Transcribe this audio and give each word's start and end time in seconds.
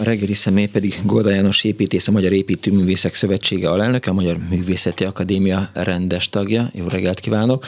A 0.00 0.04
reggeli 0.04 0.32
személy 0.32 0.66
pedig 0.66 1.00
Golda 1.04 1.30
János 1.30 1.64
építész, 1.64 2.08
a 2.08 2.12
Magyar 2.12 2.32
Építőművészek 2.32 3.14
Szövetsége 3.14 3.70
alelnöke, 3.70 4.10
a 4.10 4.12
Magyar 4.12 4.38
Művészeti 4.50 5.04
Akadémia 5.04 5.68
rendes 5.74 6.28
tagja. 6.28 6.70
Jó 6.74 6.86
reggelt 6.86 7.20
kívánok! 7.20 7.66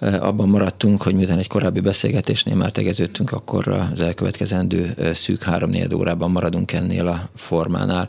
Abban 0.00 0.48
maradtunk, 0.48 1.02
hogy 1.02 1.14
miután 1.14 1.38
egy 1.38 1.46
korábbi 1.46 1.80
beszélgetésnél 1.80 2.54
már 2.54 2.72
tegeződtünk, 2.72 3.32
akkor 3.32 3.68
az 3.68 4.00
elkövetkezendő 4.00 4.94
szűk 5.12 5.42
három 5.42 5.72
órában 5.94 6.30
maradunk 6.30 6.72
ennél 6.72 7.06
a 7.06 7.30
formánál. 7.34 8.08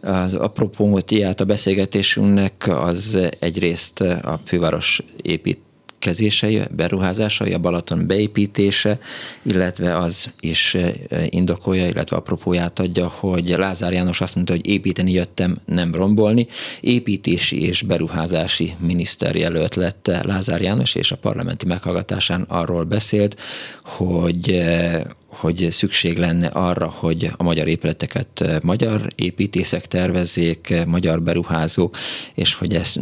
Az 0.00 0.34
apropó 0.34 1.00
tiát 1.00 1.40
a 1.40 1.44
beszélgetésünknek 1.44 2.68
az 2.68 3.18
egyrészt 3.38 4.00
a 4.00 4.40
főváros 4.44 5.02
épít 5.22 5.58
kezései, 6.02 6.60
beruházásai, 6.76 7.52
a 7.52 7.58
Balaton 7.58 8.06
beépítése, 8.06 8.98
illetve 9.42 9.96
az 9.96 10.30
is 10.40 10.74
eh, 10.74 10.92
indokolja, 11.28 11.86
illetve 11.86 12.16
apropóját 12.16 12.78
adja, 12.78 13.08
hogy 13.08 13.48
Lázár 13.48 13.92
János 13.92 14.20
azt 14.20 14.34
mondta, 14.34 14.52
hogy 14.52 14.66
építeni 14.66 15.12
jöttem, 15.12 15.58
nem 15.64 15.94
rombolni. 15.94 16.46
Építési 16.80 17.62
és 17.66 17.82
beruházási 17.82 18.72
miniszter 18.78 19.36
jelölt 19.36 19.74
lett 19.74 20.10
Lázár 20.22 20.60
János, 20.60 20.94
és 20.94 21.12
a 21.12 21.16
parlamenti 21.16 21.66
meghallgatásán 21.66 22.44
arról 22.48 22.84
beszélt, 22.84 23.40
hogy 23.82 24.50
eh, 24.50 25.00
hogy 25.26 25.68
szükség 25.70 26.18
lenne 26.18 26.46
arra, 26.46 26.90
hogy 26.90 27.30
a 27.36 27.42
magyar 27.42 27.68
épületeket 27.68 28.40
eh, 28.40 28.56
magyar 28.62 29.06
építészek 29.14 29.86
tervezzék, 29.86 30.74
magyar 30.86 31.22
beruházók, 31.22 31.96
és 32.34 32.54
hogy 32.54 32.74
ezt 32.74 33.00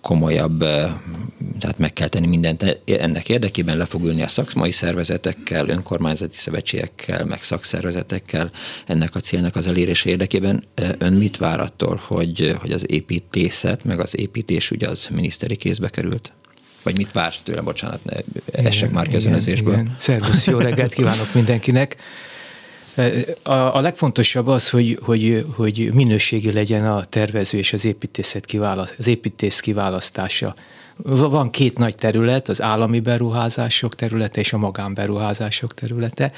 komolyabb, 0.00 0.58
tehát 1.58 1.78
meg 1.78 1.92
kell 1.92 2.08
tenni 2.08 2.26
mindent 2.26 2.80
ennek 2.84 3.28
érdekében, 3.28 3.76
le 3.76 3.84
fog 3.84 4.04
ülni 4.04 4.22
a 4.22 4.28
szakmai 4.28 4.70
szervezetekkel, 4.70 5.68
önkormányzati 5.68 6.36
szövetségekkel, 6.36 7.24
meg 7.24 7.42
szakszervezetekkel 7.42 8.50
ennek 8.86 9.14
a 9.14 9.20
célnak 9.20 9.56
az 9.56 9.66
elérése 9.66 10.10
érdekében. 10.10 10.64
Ön 10.98 11.12
mit 11.12 11.36
vár 11.36 11.60
attól, 11.60 12.00
hogy, 12.06 12.54
hogy 12.60 12.72
az 12.72 12.90
építészet, 12.90 13.84
meg 13.84 14.00
az 14.00 14.18
építés 14.18 14.70
ugye 14.70 14.88
az 14.88 15.08
miniszteri 15.10 15.56
kézbe 15.56 15.88
került? 15.88 16.32
Vagy 16.82 16.96
mit 16.96 17.12
vársz 17.12 17.42
tőle, 17.42 17.60
bocsánat, 17.60 18.04
ne 18.04 18.12
essek 18.52 18.90
már 18.90 19.08
közönözésből. 19.08 19.82
Szervusz, 19.96 20.46
jó 20.46 20.58
reggelt 20.58 20.92
kívánok 20.92 21.34
mindenkinek! 21.34 21.96
A, 23.42 23.52
a 23.52 23.80
legfontosabb 23.80 24.46
az, 24.46 24.70
hogy, 24.70 24.98
hogy, 25.02 25.46
hogy 25.56 25.90
minőségi 25.92 26.52
legyen 26.52 26.86
a 26.86 27.04
tervező 27.04 27.58
és 27.58 27.72
az, 27.72 27.84
építészet 27.84 28.44
kiválaszt, 28.44 28.94
az 28.98 29.06
építész 29.06 29.60
kiválasztása. 29.60 30.54
Van 31.04 31.50
két 31.50 31.78
nagy 31.78 31.94
terület, 31.94 32.48
az 32.48 32.62
állami 32.62 33.00
beruházások 33.00 33.94
területe 33.94 34.40
és 34.40 34.52
a 34.52 34.58
magánberuházások 34.58 35.74
területe. 35.74 36.32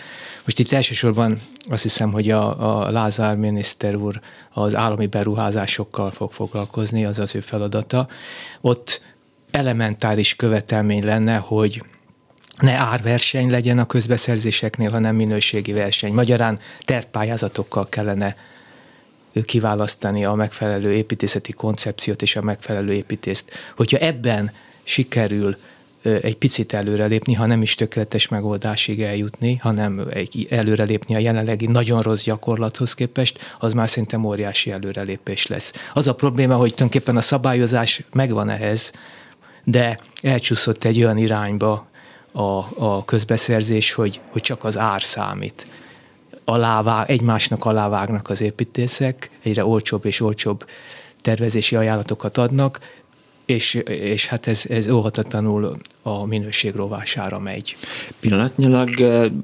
Most 0.44 0.58
itt 0.58 0.72
elsősorban 0.72 1.40
azt 1.68 1.82
hiszem, 1.82 2.12
hogy 2.12 2.30
a, 2.30 2.84
a 2.84 2.90
Lázár 2.90 3.36
miniszter 3.36 3.94
úr 3.94 4.20
az 4.52 4.74
állami 4.74 5.06
beruházásokkal 5.06 6.10
fog 6.10 6.32
foglalkozni, 6.32 7.04
az 7.04 7.18
az 7.18 7.34
ő 7.34 7.40
feladata. 7.40 8.06
Ott 8.60 9.00
elementáris 9.50 10.36
követelmény 10.36 11.04
lenne, 11.04 11.36
hogy 11.36 11.82
ne 12.60 12.72
árverseny 12.72 13.50
legyen 13.50 13.78
a 13.78 13.86
közbeszerzéseknél, 13.86 14.90
hanem 14.90 15.16
minőségi 15.16 15.72
verseny. 15.72 16.12
Magyarán 16.12 16.58
tervpályázatokkal 16.84 17.88
kellene 17.88 18.36
kiválasztani 19.44 20.24
a 20.24 20.34
megfelelő 20.34 20.92
építészeti 20.92 21.52
koncepciót 21.52 22.22
és 22.22 22.36
a 22.36 22.42
megfelelő 22.42 22.92
építészt. 22.92 23.50
Hogyha 23.76 23.98
ebben 23.98 24.52
sikerül 24.82 25.56
egy 26.02 26.36
picit 26.36 26.72
előrelépni, 26.72 27.34
ha 27.34 27.46
nem 27.46 27.62
is 27.62 27.74
tökéletes 27.74 28.28
megoldásig 28.28 29.02
eljutni, 29.02 29.56
hanem 29.56 30.06
egy 30.10 30.46
előrelépni 30.50 31.14
a 31.14 31.18
jelenlegi 31.18 31.66
nagyon 31.66 32.00
rossz 32.00 32.24
gyakorlathoz 32.24 32.94
képest, 32.94 33.54
az 33.58 33.72
már 33.72 33.88
szerintem 33.88 34.24
óriási 34.24 34.70
előrelépés 34.70 35.46
lesz. 35.46 35.72
Az 35.94 36.08
a 36.08 36.14
probléma, 36.14 36.54
hogy 36.54 36.74
tulajdonképpen 36.74 37.16
a 37.16 37.20
szabályozás 37.20 38.02
megvan 38.12 38.50
ehhez, 38.50 38.92
de 39.64 39.98
elcsúszott 40.22 40.84
egy 40.84 40.98
olyan 40.98 41.18
irányba, 41.18 41.90
a, 42.32 42.84
a 42.84 43.04
közbeszerzés, 43.04 43.92
hogy, 43.92 44.20
hogy 44.30 44.42
csak 44.42 44.64
az 44.64 44.78
ár 44.78 45.02
számít. 45.02 45.66
Alává, 46.44 47.04
egymásnak 47.04 47.64
alávágnak 47.64 48.30
az 48.30 48.40
építészek, 48.40 49.30
egyre 49.42 49.64
olcsóbb 49.64 50.04
és 50.06 50.20
olcsóbb 50.20 50.66
tervezési 51.20 51.76
ajánlatokat 51.76 52.38
adnak, 52.38 52.80
és, 53.44 53.74
és 53.84 54.26
hát 54.26 54.46
ez, 54.46 54.64
ez 54.68 54.88
óhatatlanul 54.88 55.76
a 56.02 56.26
minőség 56.26 56.74
rovására 56.74 57.38
megy. 57.38 57.76
Pillanatnyilag 58.20 58.90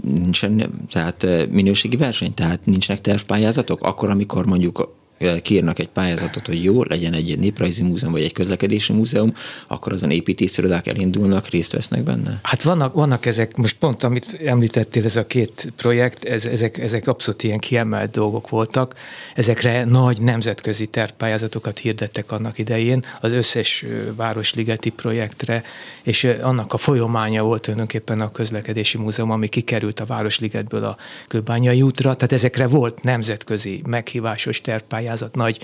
nincsen 0.02 0.70
tehát 0.90 1.26
minőségi 1.50 1.96
verseny, 1.96 2.34
tehát 2.34 2.66
nincsenek 2.66 3.00
tervpályázatok? 3.00 3.82
Akkor, 3.82 4.10
amikor 4.10 4.46
mondjuk 4.46 4.96
kiírnak 5.42 5.78
egy 5.78 5.88
pályázatot, 5.88 6.46
hogy 6.46 6.64
jó, 6.64 6.82
legyen 6.82 7.12
egy 7.12 7.38
néprajzi 7.38 7.82
múzeum 7.82 8.12
vagy 8.12 8.22
egy 8.22 8.32
közlekedési 8.32 8.92
múzeum, 8.92 9.32
akkor 9.66 9.92
azon 9.92 10.10
építészirodák 10.10 10.86
elindulnak, 10.86 11.48
részt 11.48 11.72
vesznek 11.72 12.02
benne? 12.02 12.40
Hát 12.42 12.62
vannak, 12.62 12.94
vannak 12.94 13.26
ezek, 13.26 13.56
most 13.56 13.76
pont 13.78 14.02
amit 14.02 14.40
említettél, 14.44 15.04
ez 15.04 15.16
a 15.16 15.26
két 15.26 15.72
projekt, 15.76 16.24
ez, 16.24 16.46
ezek, 16.46 16.78
ezek 16.78 17.08
abszolút 17.08 17.42
ilyen 17.42 17.58
kiemelt 17.58 18.10
dolgok 18.10 18.48
voltak. 18.48 18.94
Ezekre 19.34 19.84
nagy 19.84 20.22
nemzetközi 20.22 20.86
tervpályázatokat 20.86 21.78
hirdettek 21.78 22.32
annak 22.32 22.58
idején, 22.58 23.04
az 23.20 23.32
összes 23.32 23.84
Városligeti 24.16 24.90
projektre, 24.90 25.62
és 26.02 26.24
annak 26.24 26.72
a 26.72 26.76
folyamánya 26.76 27.42
volt 27.42 27.62
tulajdonképpen 27.62 28.20
a 28.20 28.30
közlekedési 28.30 28.98
múzeum, 28.98 29.30
ami 29.30 29.48
kikerült 29.48 30.00
a 30.00 30.04
Városligetből 30.04 30.84
a 30.84 30.96
Kőbányai 31.28 31.82
útra, 31.82 32.14
tehát 32.14 32.32
ezekre 32.32 32.66
volt 32.66 33.02
nemzetközi 33.02 33.82
meghívásos 33.86 34.60
tervpályázat, 34.60 35.06
pályázat 35.08 35.34
nagy, 35.34 35.58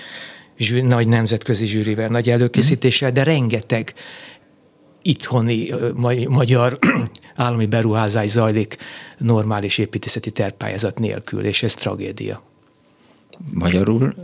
zsű, 0.59 0.83
nagy 0.83 1.09
nemzetközi 1.09 1.67
zsűrivel, 1.67 2.09
nagy 2.09 2.31
előkészítéssel, 2.31 3.13
de 3.13 3.23
rengeteg 3.23 3.95
itthoni 5.03 5.75
magyar 6.29 6.79
állami 7.37 7.67
beruházás 7.67 8.29
zajlik 8.29 8.77
normális 9.19 9.79
építészeti 9.79 10.31
tervpályázat 10.31 10.99
nélkül, 10.99 11.45
és 11.45 11.63
ez 11.63 11.75
tragédia. 11.75 12.43
Magyarul 13.53 14.15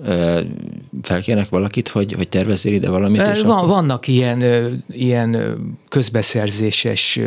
felkérnek 1.02 1.48
valakit, 1.48 1.88
hogy, 1.88 2.12
hogy 2.12 2.28
tervezzél 2.28 2.72
ide 2.72 2.90
valamit? 2.90 3.42
Van, 3.42 3.58
akkor... 3.58 3.68
Vannak 3.68 4.06
ilyen, 4.06 4.42
ilyen 4.88 5.56
közbeszerzéses 5.88 7.20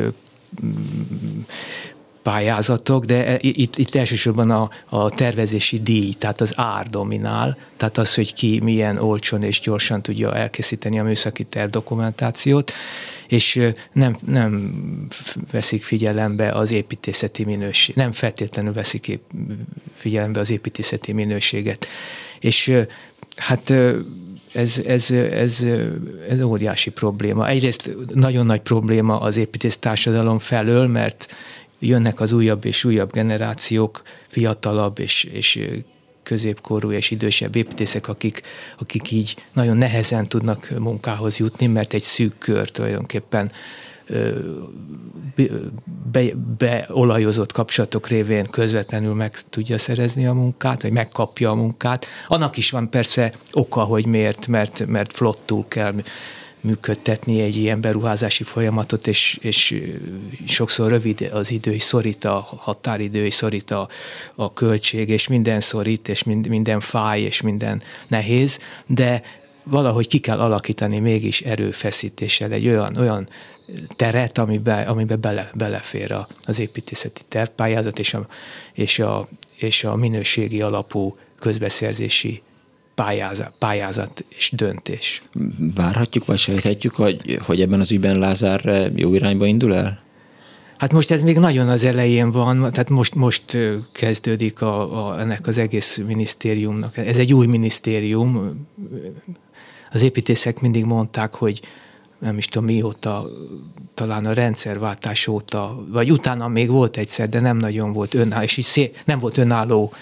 pályázatok, 2.23 3.06
de 3.06 3.25
e, 3.25 3.38
itt, 3.41 3.78
itt 3.78 3.95
elsősorban 3.95 4.51
a, 4.51 4.69
a 4.89 5.09
tervezési 5.09 5.78
díj, 5.78 6.13
tehát 6.13 6.41
az 6.41 6.53
ár 6.56 6.88
dominál, 6.88 7.57
tehát 7.78 7.97
az, 7.97 8.16
hogy 8.16 8.34
ki 8.34 8.59
milyen 8.63 8.97
olcsón 8.97 9.44
és 9.44 9.59
gyorsan 9.59 10.01
tudja 10.01 10.35
elkészíteni 10.35 11.00
a 11.00 11.03
műszaki 11.03 11.44
terv 11.44 11.69
dokumentációt, 11.69 12.72
és 13.28 13.69
nem, 13.91 14.16
nem 14.25 14.73
veszik 15.51 15.84
figyelembe 15.84 16.51
az 16.51 16.72
építészeti 16.72 17.44
minőséget, 17.44 17.95
nem 17.95 18.11
feltétlenül 18.11 18.73
veszik 18.73 19.19
figyelembe 19.94 20.40
az 20.40 20.50
építészeti 20.50 21.11
minőséget. 21.11 21.88
És 22.40 22.78
hát 23.35 23.73
ez, 24.53 24.81
ez, 24.85 25.11
ez, 25.11 25.66
ez 26.29 26.41
óriási 26.41 26.90
probléma. 26.90 27.47
Egyrészt 27.47 27.95
nagyon 28.13 28.45
nagy 28.45 28.61
probléma 28.61 29.19
az 29.19 29.38
építész 29.38 29.78
társadalom 29.78 30.40
felől, 30.40 30.88
mert 30.88 31.35
jönnek 31.88 32.19
az 32.19 32.31
újabb 32.31 32.66
és 32.66 32.83
újabb 32.83 33.11
generációk, 33.11 34.01
fiatalabb 34.27 34.99
és, 34.99 35.23
és 35.23 35.59
középkorú 36.23 36.91
és 36.91 37.11
idősebb 37.11 37.55
építészek, 37.55 38.08
akik, 38.08 38.41
akik 38.79 39.11
így 39.11 39.35
nagyon 39.53 39.78
nehezen 39.78 40.28
tudnak 40.28 40.69
munkához 40.79 41.37
jutni, 41.37 41.67
mert 41.67 41.93
egy 41.93 42.02
szűk 42.02 42.37
kör 42.37 42.69
tulajdonképpen 42.69 43.52
be, 46.11 46.23
beolajozott 46.58 47.52
kapcsolatok 47.52 48.08
révén 48.08 48.49
közvetlenül 48.49 49.13
meg 49.13 49.35
tudja 49.49 49.78
szerezni 49.78 50.25
a 50.25 50.34
munkát, 50.34 50.81
vagy 50.81 50.91
megkapja 50.91 51.49
a 51.49 51.55
munkát. 51.55 52.08
Annak 52.28 52.58
is 52.58 52.72
van 52.72 52.90
persze 52.90 53.34
oka, 53.52 53.81
hogy 53.81 54.05
miért, 54.05 54.47
mert, 54.47 54.85
mert 54.87 55.13
flottul 55.13 55.66
kell 55.67 55.93
működtetni 56.63 57.41
egy 57.41 57.55
ilyen 57.55 57.81
beruházási 57.81 58.43
folyamatot, 58.43 59.07
és, 59.07 59.37
és 59.41 59.81
sokszor 60.45 60.89
rövid 60.89 61.29
az 61.31 61.51
idő, 61.51 61.73
és 61.73 61.83
szorít 61.83 62.23
a 62.23 62.47
határidő, 62.57 63.25
és 63.25 63.33
szorít 63.33 63.71
a, 63.71 63.87
a 64.35 64.53
költség, 64.53 65.09
és 65.09 65.27
minden 65.27 65.59
szorít, 65.59 66.07
és 66.07 66.23
mind, 66.23 66.47
minden 66.47 66.79
fáj, 66.79 67.21
és 67.21 67.41
minden 67.41 67.81
nehéz, 68.07 68.59
de 68.87 69.21
valahogy 69.63 70.07
ki 70.07 70.19
kell 70.19 70.39
alakítani 70.39 70.99
mégis 70.99 71.41
erőfeszítéssel 71.41 72.51
egy 72.51 72.67
olyan, 72.67 72.97
olyan 72.97 73.27
teret, 73.95 74.37
amiben, 74.37 74.87
amiben 74.87 75.21
bele, 75.21 75.49
belefér 75.53 76.15
az 76.43 76.59
építészeti 76.59 77.21
tervpályázat 77.27 77.99
és 77.99 78.13
a, 78.13 78.27
és, 78.73 78.99
a, 78.99 79.27
és 79.55 79.83
a 79.83 79.95
minőségi 79.95 80.61
alapú 80.61 81.17
közbeszerzési 81.39 82.41
pályázat, 82.95 83.53
pályázat 83.59 84.25
és 84.29 84.51
döntés. 84.55 85.22
Várhatjuk, 85.75 86.25
vagy 86.25 86.37
sejthetjük, 86.37 86.95
hogy, 86.95 87.40
hogy 87.45 87.61
ebben 87.61 87.79
az 87.79 87.91
ügyben 87.91 88.19
Lázár 88.19 88.91
jó 88.95 89.13
irányba 89.13 89.45
indul 89.45 89.75
el? 89.75 90.01
Hát 90.78 90.93
most 90.93 91.11
ez 91.11 91.22
még 91.22 91.37
nagyon 91.37 91.69
az 91.69 91.84
elején 91.84 92.31
van, 92.31 92.59
tehát 92.59 92.90
most, 92.90 93.16
most 93.16 93.57
kezdődik 93.91 94.61
a, 94.61 95.07
a, 95.07 95.19
ennek 95.19 95.47
az 95.47 95.57
egész 95.57 96.01
minisztériumnak. 96.07 96.97
Ez 96.97 97.17
egy 97.17 97.34
új 97.34 97.45
minisztérium. 97.45 98.66
Az 99.91 100.01
építészek 100.01 100.61
mindig 100.61 100.85
mondták, 100.85 101.34
hogy 101.34 101.61
nem 102.19 102.37
is 102.37 102.46
tudom 102.46 102.67
mióta, 102.67 103.29
talán 103.93 104.25
a 104.25 104.34
rendszerváltás 104.34 105.28
óta, 105.28 105.85
vagy 105.91 106.11
utána 106.11 106.47
még 106.47 106.69
volt 106.69 106.97
egyszer, 106.97 107.29
de 107.29 107.41
nem 107.41 107.57
nagyon 107.57 107.91
volt 107.91 108.13
önálló, 108.13 108.43
és 108.43 108.57
így 108.57 108.91
nem 109.05 109.19
volt 109.19 109.37
önálló 109.37 109.93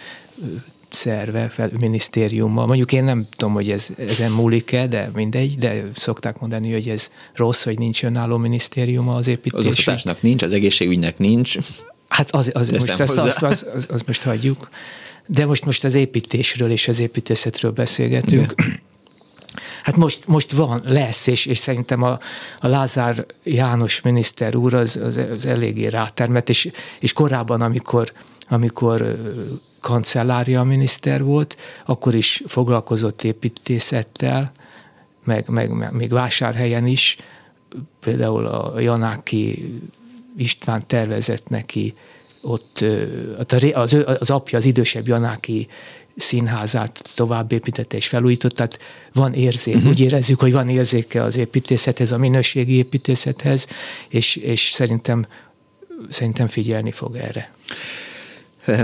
szerve, 0.94 1.50
fel, 1.50 1.72
minisztériummal. 1.80 2.66
Mondjuk 2.66 2.92
én 2.92 3.04
nem 3.04 3.28
tudom, 3.36 3.54
hogy 3.54 3.72
ez, 3.72 3.90
ezen 3.98 4.32
múlik-e, 4.32 4.88
de 4.88 5.12
mindegy, 5.14 5.58
de 5.58 5.84
szokták 5.94 6.40
mondani, 6.40 6.72
hogy 6.72 6.90
ez 6.90 7.12
rossz, 7.34 7.64
hogy 7.64 7.78
nincs 7.78 8.04
önálló 8.04 8.38
minisztériuma 8.38 9.16
az 9.16 9.28
építési. 9.28 9.68
Az 9.68 9.78
oktatásnak 9.78 10.22
nincs, 10.22 10.44
az 10.44 10.54
egészségügynek 10.54 11.18
nincs. 11.18 11.58
Hát 12.08 12.30
az, 12.32 12.52
az, 12.54 12.70
most 12.70 12.90
ezt, 12.90 13.00
az, 13.00 13.18
az, 13.18 13.66
az, 13.74 13.88
az, 13.92 14.04
most 14.08 14.24
hagyjuk. 14.24 14.70
De 15.26 15.46
most, 15.46 15.66
most 15.66 15.84
az 15.84 15.96
építésről 15.96 16.72
és 16.72 16.88
az 16.88 17.00
építészetről 17.00 17.72
beszélgetünk. 17.72 18.54
De. 18.54 18.64
Hát 19.84 19.96
most, 19.96 20.28
most 20.28 20.52
van, 20.52 20.82
lesz, 20.86 21.28
és, 21.28 21.46
és 21.46 21.58
szerintem 21.58 22.04
a, 22.04 22.20
a 22.60 22.68
Lázár 22.68 23.26
János 23.44 24.02
miniszter 24.02 24.56
úr 24.56 24.74
az, 24.74 25.00
az, 25.04 25.20
az 25.36 25.46
eléggé 25.46 25.88
rátermet, 25.88 26.50
és, 26.50 26.72
és 27.00 27.14
korábban, 27.14 27.62
amikor, 27.62 28.12
amikor 28.50 29.18
kancellária 29.82 30.64
miniszter 30.64 31.24
volt, 31.24 31.58
akkor 31.86 32.16
is 32.16 32.44
foglalkozott 32.48 33.24
építészettel, 33.24 34.52
meg, 35.24 35.48
meg, 35.48 35.72
meg 35.72 35.94
még 35.94 36.12
vásárhelyen 36.12 36.86
is, 36.86 37.18
például 38.00 38.46
a 38.46 38.80
Janáki 38.80 39.74
István 40.38 40.88
tervezett 40.88 41.50
neki 41.50 41.94
ott 42.42 42.86
az, 43.74 44.04
az 44.20 44.30
apja, 44.30 44.58
az 44.58 44.66
idősebb 44.66 45.08
Janáki 45.08 45.68
színházát 46.16 47.12
tovább 47.16 47.52
építette 47.52 47.98
és 47.98 48.08
felújított, 48.08 48.52
tehát 48.52 48.80
van 49.14 49.34
érzék, 49.34 49.76
uh-huh. 49.76 49.90
úgy 49.90 50.00
érezzük, 50.00 50.40
hogy 50.40 50.52
van 50.52 50.70
érzéke 50.70 51.24
az 51.24 51.38
építészethez, 51.38 52.12
a 52.12 52.18
minőségi 52.18 52.74
építészethez, 52.74 53.68
és, 54.10 54.36
és 54.36 54.72
szerintem, 54.74 55.26
szerintem 56.10 56.48
figyelni 56.48 56.92
fog 56.92 57.16
erre. 57.16 57.50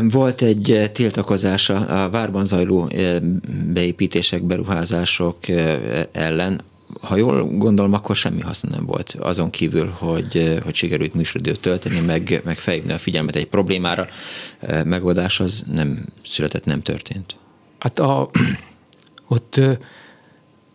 Volt 0.09 0.41
egy 0.41 0.89
tiltakozás 0.93 1.69
a 1.69 2.09
várban 2.11 2.45
zajló 2.45 2.89
beépítések, 3.73 4.43
beruházások 4.43 5.37
ellen. 6.11 6.61
Ha 7.01 7.15
jól 7.15 7.43
gondolom, 7.43 7.93
akkor 7.93 8.15
semmi 8.15 8.41
haszna 8.41 8.69
nem 8.69 8.85
volt 8.85 9.15
azon 9.19 9.49
kívül, 9.49 9.87
hogy, 9.87 10.59
hogy 10.63 10.75
sikerült 10.75 11.13
műsoridőt 11.13 11.61
tölteni, 11.61 11.99
meg, 11.99 12.41
meg 12.43 12.57
felhívni 12.57 12.93
a 12.93 12.97
figyelmet 12.97 13.35
egy 13.35 13.45
problémára. 13.45 14.07
Megoldás 14.83 15.39
az 15.39 15.63
nem 15.71 16.05
született, 16.25 16.65
nem 16.65 16.81
történt. 16.81 17.37
Hát 17.79 17.99
a, 17.99 18.29
ott 19.27 19.61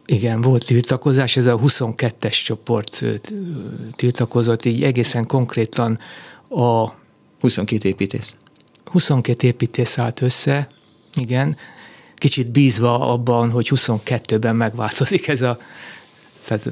igen, 0.06 0.40
volt 0.40 0.66
tiltakozás, 0.66 1.36
ez 1.36 1.46
a 1.46 1.58
22-es 1.58 2.44
csoport 2.44 3.04
tiltakozott, 3.96 4.64
így 4.64 4.82
egészen 4.82 5.26
konkrétan 5.26 5.98
a... 6.48 7.00
22 7.40 7.88
építész. 7.88 8.34
22 8.84 9.46
építész 9.46 9.98
állt 9.98 10.20
össze, 10.20 10.68
igen, 11.14 11.56
kicsit 12.16 12.50
bízva 12.50 13.12
abban, 13.12 13.50
hogy 13.50 13.68
22-ben 13.74 14.56
megváltozik 14.56 15.28
ez 15.28 15.42
a, 15.42 15.58
tehát 16.44 16.70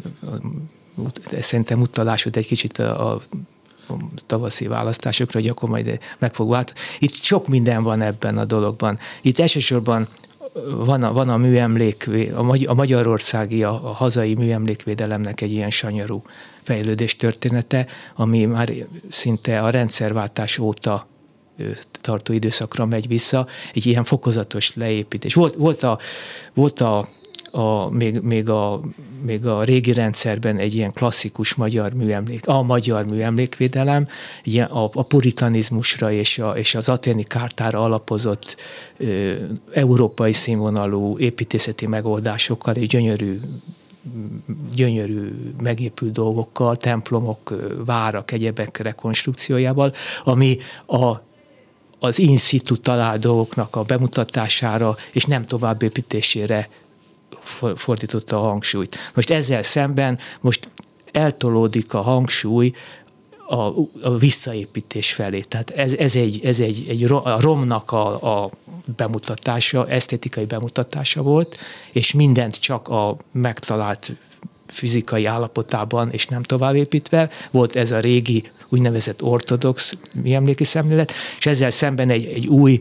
ez 1.31 1.47
szerintem 1.47 1.81
utalás, 1.81 2.23
hogy 2.23 2.39
egy 2.39 2.47
kicsit 2.47 2.79
a, 2.79 3.13
a 3.15 3.21
tavaszi 4.27 4.67
választásokra, 4.67 5.41
hogy 5.41 5.49
akkor 5.49 5.69
majd 5.69 5.99
meg 6.19 6.35
fog 6.35 6.51
változni. 6.51 6.81
Itt 6.99 7.13
sok 7.13 7.49
minden 7.49 7.83
van 7.83 8.03
ebben 8.03 8.39
a 8.39 8.45
dologban. 8.45 8.99
Itt 9.23 9.39
elsősorban 9.39 10.09
van 10.69 11.03
a, 11.03 11.13
van 11.13 11.29
a 11.29 11.37
műemlék, 11.37 12.11
a, 12.67 12.75
magyarországi, 12.75 13.63
a, 13.63 13.71
a 13.73 13.93
hazai 13.93 14.35
műemlékvédelemnek 14.35 15.41
egy 15.41 15.53
ilyen 15.53 15.71
sanyarú 15.71 16.23
fejlődés 16.63 17.17
története, 17.17 17.87
ami 18.15 18.45
már 18.45 18.73
szinte 19.09 19.63
a 19.63 19.71
rendszerváltás 19.71 20.59
óta 20.59 21.09
tartó 22.01 22.33
időszakra 22.33 22.87
megy 22.87 23.09
vissza, 23.09 23.47
egy 23.75 23.87
ilyen 23.87 24.05
fokozatos 24.05 24.77
leépítés. 24.77 25.35
Volt, 25.35 25.55
volt, 25.55 25.83
a, 25.83 25.99
volt 26.55 26.81
a, 26.81 27.09
a, 27.51 27.91
még, 27.91 28.19
még, 28.23 28.49
a, 28.49 28.81
még 29.23 29.47
a 29.47 29.63
régi 29.63 29.93
rendszerben 29.93 30.59
egy 30.59 30.75
ilyen 30.75 30.93
klasszikus 30.93 31.55
magyar 31.55 31.93
műemlék, 31.93 32.49
a 32.49 32.63
magyar 32.63 33.07
műemlékvédelem, 33.07 34.07
ilyen 34.43 34.67
a, 34.67 34.89
a 34.93 35.03
puritanizmusra 35.03 36.13
és, 36.13 36.39
a, 36.39 36.51
és 36.51 36.75
az 36.75 36.89
aténi 36.89 37.23
kártára 37.23 37.81
alapozott 37.81 38.57
ö, 38.97 39.35
európai 39.73 40.33
színvonalú 40.33 41.19
építészeti 41.19 41.87
megoldásokkal 41.87 42.75
és 42.75 42.89
gyönyörű 42.89 43.41
gyönyörű 44.75 45.33
megépült 45.63 46.13
dolgokkal, 46.13 46.77
templomok, 46.77 47.55
várak, 47.85 48.31
egyebek 48.31 48.77
rekonstrukciójával, 48.79 49.93
ami 50.25 50.59
a 50.87 51.21
az 52.01 52.19
in 52.19 52.37
situ 52.37 52.77
talált 52.77 53.25
a 53.71 53.83
bemutatására 53.83 54.97
és 55.13 55.25
nem 55.25 55.47
továbbépítésére 55.47 56.69
fordította 57.75 58.37
a 58.37 58.49
hangsúlyt. 58.49 58.97
Most 59.15 59.31
ezzel 59.31 59.63
szemben 59.63 60.19
most 60.41 60.69
eltolódik 61.13 61.95
a 61.95 62.01
hangsúly 62.01 62.73
a, 63.47 63.73
a 64.03 64.17
visszaépítés 64.19 65.13
felé. 65.13 65.41
Tehát 65.41 65.71
ez, 65.71 65.95
ez 65.95 66.17
egy, 66.17 66.41
ez 66.45 66.61
egy, 66.61 66.85
egy 66.89 67.05
a 67.13 67.41
romnak 67.41 67.93
a, 67.93 68.43
a 68.43 68.51
bemutatása, 68.97 69.89
esztétikai 69.89 70.45
bemutatása 70.45 71.23
volt, 71.23 71.59
és 71.93 72.13
mindent 72.13 72.61
csak 72.61 72.89
a 72.89 73.17
megtalált 73.33 74.13
fizikai 74.71 75.25
állapotában, 75.25 76.11
és 76.11 76.27
nem 76.27 76.43
továbbépítve. 76.43 77.31
Volt 77.51 77.77
ez 77.77 77.93
a 77.93 77.99
régi 77.99 78.51
úgynevezett 78.69 79.23
ortodox 79.23 79.97
emléki 80.25 80.65
szemlélet, 80.65 81.13
és 81.39 81.47
ezzel 81.47 81.71
szemben 81.71 82.11
egy, 82.11 82.27
egy 82.27 82.47
új 82.47 82.79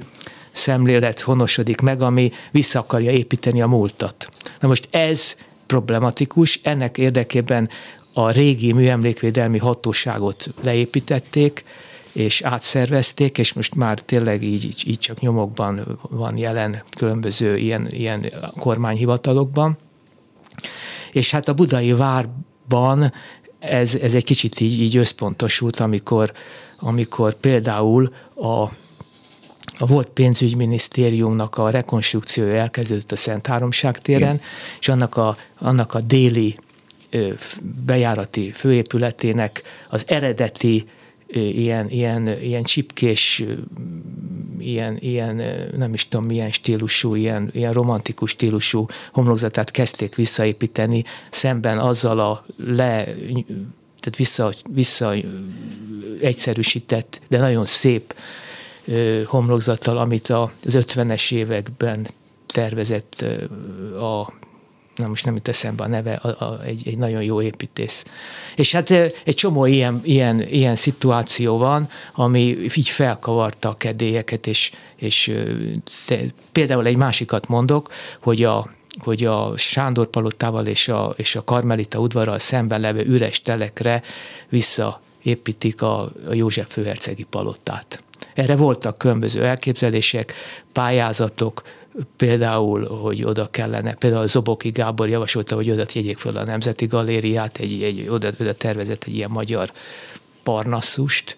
szemlélet 0.51 1.19
honosodik 1.19 1.81
meg, 1.81 2.01
ami 2.01 2.31
vissza 2.51 2.79
akarja 2.79 3.11
építeni 3.11 3.61
a 3.61 3.67
múltat. 3.67 4.29
Na 4.59 4.67
most 4.67 4.87
ez 4.91 5.35
problematikus, 5.65 6.59
ennek 6.63 6.97
érdekében 6.97 7.69
a 8.13 8.31
régi 8.31 8.73
műemlékvédelmi 8.73 9.57
hatóságot 9.57 10.53
leépítették, 10.63 11.63
és 12.11 12.41
átszervezték, 12.41 13.37
és 13.37 13.53
most 13.53 13.75
már 13.75 13.99
tényleg 13.99 14.43
így, 14.43 14.83
így 14.87 14.99
csak 14.99 15.19
nyomokban 15.19 15.99
van 16.09 16.37
jelen 16.37 16.83
különböző 16.97 17.57
ilyen, 17.57 17.87
ilyen 17.89 18.33
kormányhivatalokban. 18.59 19.77
És 21.11 21.31
hát 21.31 21.47
a 21.47 21.53
budai 21.53 21.93
várban 21.93 23.13
ez, 23.59 23.95
ez 23.95 24.13
egy 24.13 24.23
kicsit 24.23 24.59
így, 24.59 24.81
így 24.81 24.97
összpontosult, 24.97 25.79
amikor, 25.79 26.31
amikor 26.79 27.33
például 27.33 28.13
a 28.35 28.69
a 29.81 29.85
volt 29.85 30.07
pénzügyminisztériumnak 30.07 31.57
a 31.57 31.69
rekonstrukciója 31.69 32.55
elkezdődött 32.55 33.11
a 33.11 33.15
Szent 33.15 33.47
Háromság 33.47 33.97
téren, 33.97 34.21
Igen. 34.21 34.41
és 34.79 34.89
annak 34.89 35.17
a, 35.17 35.37
annak 35.59 35.93
a 35.93 36.01
déli 36.01 36.55
bejárati 37.85 38.51
főépületének 38.51 39.63
az 39.89 40.03
eredeti 40.07 40.87
ilyen, 41.31 41.89
ilyen, 41.89 42.27
ilyen 42.27 42.63
csipkés, 42.63 43.43
ilyen, 44.59 44.97
ilyen, 44.99 45.41
nem 45.77 45.93
is 45.93 46.07
tudom 46.07 46.25
milyen 46.27 46.51
stílusú, 46.51 47.15
ilyen, 47.15 47.49
ilyen 47.53 47.73
romantikus 47.73 48.31
stílusú 48.31 48.85
homlokzatát 49.11 49.71
kezdték 49.71 50.15
visszaépíteni, 50.15 51.03
szemben 51.29 51.79
azzal 51.79 52.19
a 52.19 52.45
le, 52.57 53.03
tehát 53.99 54.15
vissza, 54.17 54.51
vissza 54.69 55.13
egyszerűsített, 56.21 57.21
de 57.27 57.37
nagyon 57.37 57.65
szép 57.65 58.15
homlokzattal, 59.25 59.97
amit 59.97 60.27
az 60.29 60.53
50-es 60.65 61.33
években 61.33 62.07
tervezett 62.47 63.25
a 63.97 64.33
na 64.99 65.07
most 65.07 65.25
nem 65.25 65.35
jut 65.35 65.47
eszembe 65.47 65.83
a 65.83 65.87
neve, 65.87 66.13
a, 66.13 66.27
a, 66.45 66.61
egy, 66.63 66.87
egy 66.87 66.97
nagyon 66.97 67.23
jó 67.23 67.41
építész. 67.41 68.05
És 68.55 68.71
hát 68.71 68.91
egy 69.23 69.35
csomó 69.35 69.65
ilyen, 69.65 70.01
ilyen, 70.03 70.41
ilyen 70.41 70.75
szituáció 70.75 71.57
van, 71.57 71.89
ami 72.13 72.57
így 72.75 72.89
felkavarta 72.89 73.69
a 73.69 73.75
kedélyeket, 73.75 74.47
és, 74.47 74.71
és 74.95 75.31
például 76.51 76.85
egy 76.85 76.95
másikat 76.95 77.47
mondok, 77.47 77.89
hogy 78.21 78.43
a, 78.43 78.69
hogy 78.99 79.25
a 79.25 79.57
Sándor 79.57 80.07
palotával 80.07 80.65
és 80.65 80.87
a, 80.87 81.13
és 81.17 81.35
a 81.35 81.43
Karmelita 81.43 81.99
udvarral 81.99 82.39
szemben 82.39 82.79
levő 82.79 83.03
üres 83.05 83.41
telekre 83.41 84.01
visszaépítik 84.49 85.81
a, 85.81 86.01
a 86.01 86.33
József 86.33 86.71
főhercegi 86.71 87.23
palotát. 87.23 88.03
Erre 88.33 88.55
voltak 88.55 88.97
különböző 88.97 89.45
elképzelések, 89.45 90.33
pályázatok, 90.71 91.61
például, 92.15 92.87
hogy 92.87 93.23
oda 93.23 93.49
kellene, 93.49 93.93
például 93.93 94.27
Zoboki 94.27 94.69
Gábor 94.69 95.09
javasolta, 95.09 95.55
hogy 95.55 95.71
oda 95.71 95.85
tegyék 95.85 96.17
föl 96.17 96.37
a 96.37 96.43
Nemzeti 96.43 96.85
Galériát, 96.85 97.57
egy, 97.57 97.83
egy, 97.83 98.07
oda, 98.09 98.31
oda 98.39 98.53
tervezett 98.53 99.03
egy 99.03 99.15
ilyen 99.15 99.29
magyar 99.29 99.71
parnasszust. 100.43 101.37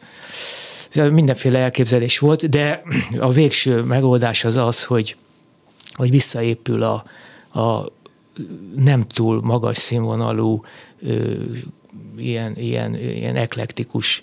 Mindenféle 0.93 1.59
elképzelés 1.59 2.19
volt, 2.19 2.49
de 2.49 2.81
a 3.17 3.31
végső 3.31 3.81
megoldás 3.81 4.43
az 4.43 4.55
az, 4.55 4.83
hogy, 4.83 5.15
hogy 5.93 6.09
visszaépül 6.09 6.83
a, 6.83 7.03
a 7.59 7.91
nem 8.75 9.07
túl 9.07 9.41
magas 9.41 9.77
színvonalú, 9.77 10.63
ö, 11.01 11.43
ilyen, 12.17 12.55
ilyen, 12.57 12.95
ilyen 12.95 13.35
eklektikus 13.35 14.21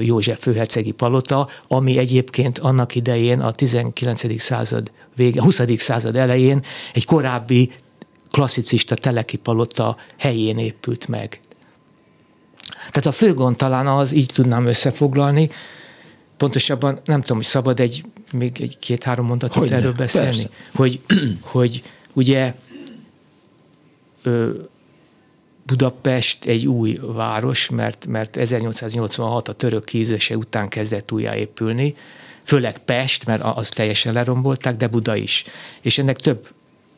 József 0.00 0.42
főhercegi 0.42 0.90
palota, 0.90 1.48
ami 1.68 1.98
egyébként 1.98 2.58
annak 2.58 2.94
idején 2.94 3.40
a 3.40 3.50
19. 3.50 4.40
század 4.40 4.90
vége, 5.16 5.42
20. 5.42 5.60
század 5.76 6.16
elején 6.16 6.62
egy 6.92 7.04
korábbi 7.04 7.70
klasszicista 8.30 8.94
teleki 8.94 9.36
palota 9.36 9.96
helyén 10.18 10.58
épült 10.58 11.08
meg. 11.08 11.40
Tehát 12.90 13.06
a 13.06 13.12
fő 13.12 13.34
gond 13.34 13.56
talán 13.56 13.86
az, 13.86 14.12
így 14.12 14.30
tudnám 14.34 14.66
összefoglalni, 14.66 15.50
pontosabban 16.36 17.00
nem 17.04 17.20
tudom, 17.20 17.36
hogy 17.36 17.46
szabad 17.46 17.80
egy, 17.80 18.04
még 18.32 18.60
egy 18.60 18.78
két-három 18.78 19.26
mondatot 19.26 19.56
hogy 19.56 19.72
erről 19.72 19.92
beszélni, 19.92 20.28
persze. 20.28 20.48
hogy, 20.74 21.00
hogy 21.40 21.82
ugye 22.12 22.54
ö, 24.22 24.50
Budapest 25.66 26.44
egy 26.44 26.66
új 26.66 26.98
város, 27.02 27.68
mert, 27.68 28.06
mert 28.06 28.36
1886 28.36 29.48
a 29.48 29.52
török 29.52 29.84
kízése 29.84 30.36
után 30.36 30.68
kezdett 30.68 31.12
újjáépülni, 31.12 31.94
főleg 32.42 32.78
Pest, 32.78 33.26
mert 33.26 33.42
az 33.42 33.68
teljesen 33.68 34.12
lerombolták, 34.12 34.76
de 34.76 34.86
Buda 34.86 35.16
is. 35.16 35.44
És 35.80 35.98
ennek 35.98 36.16
több 36.16 36.48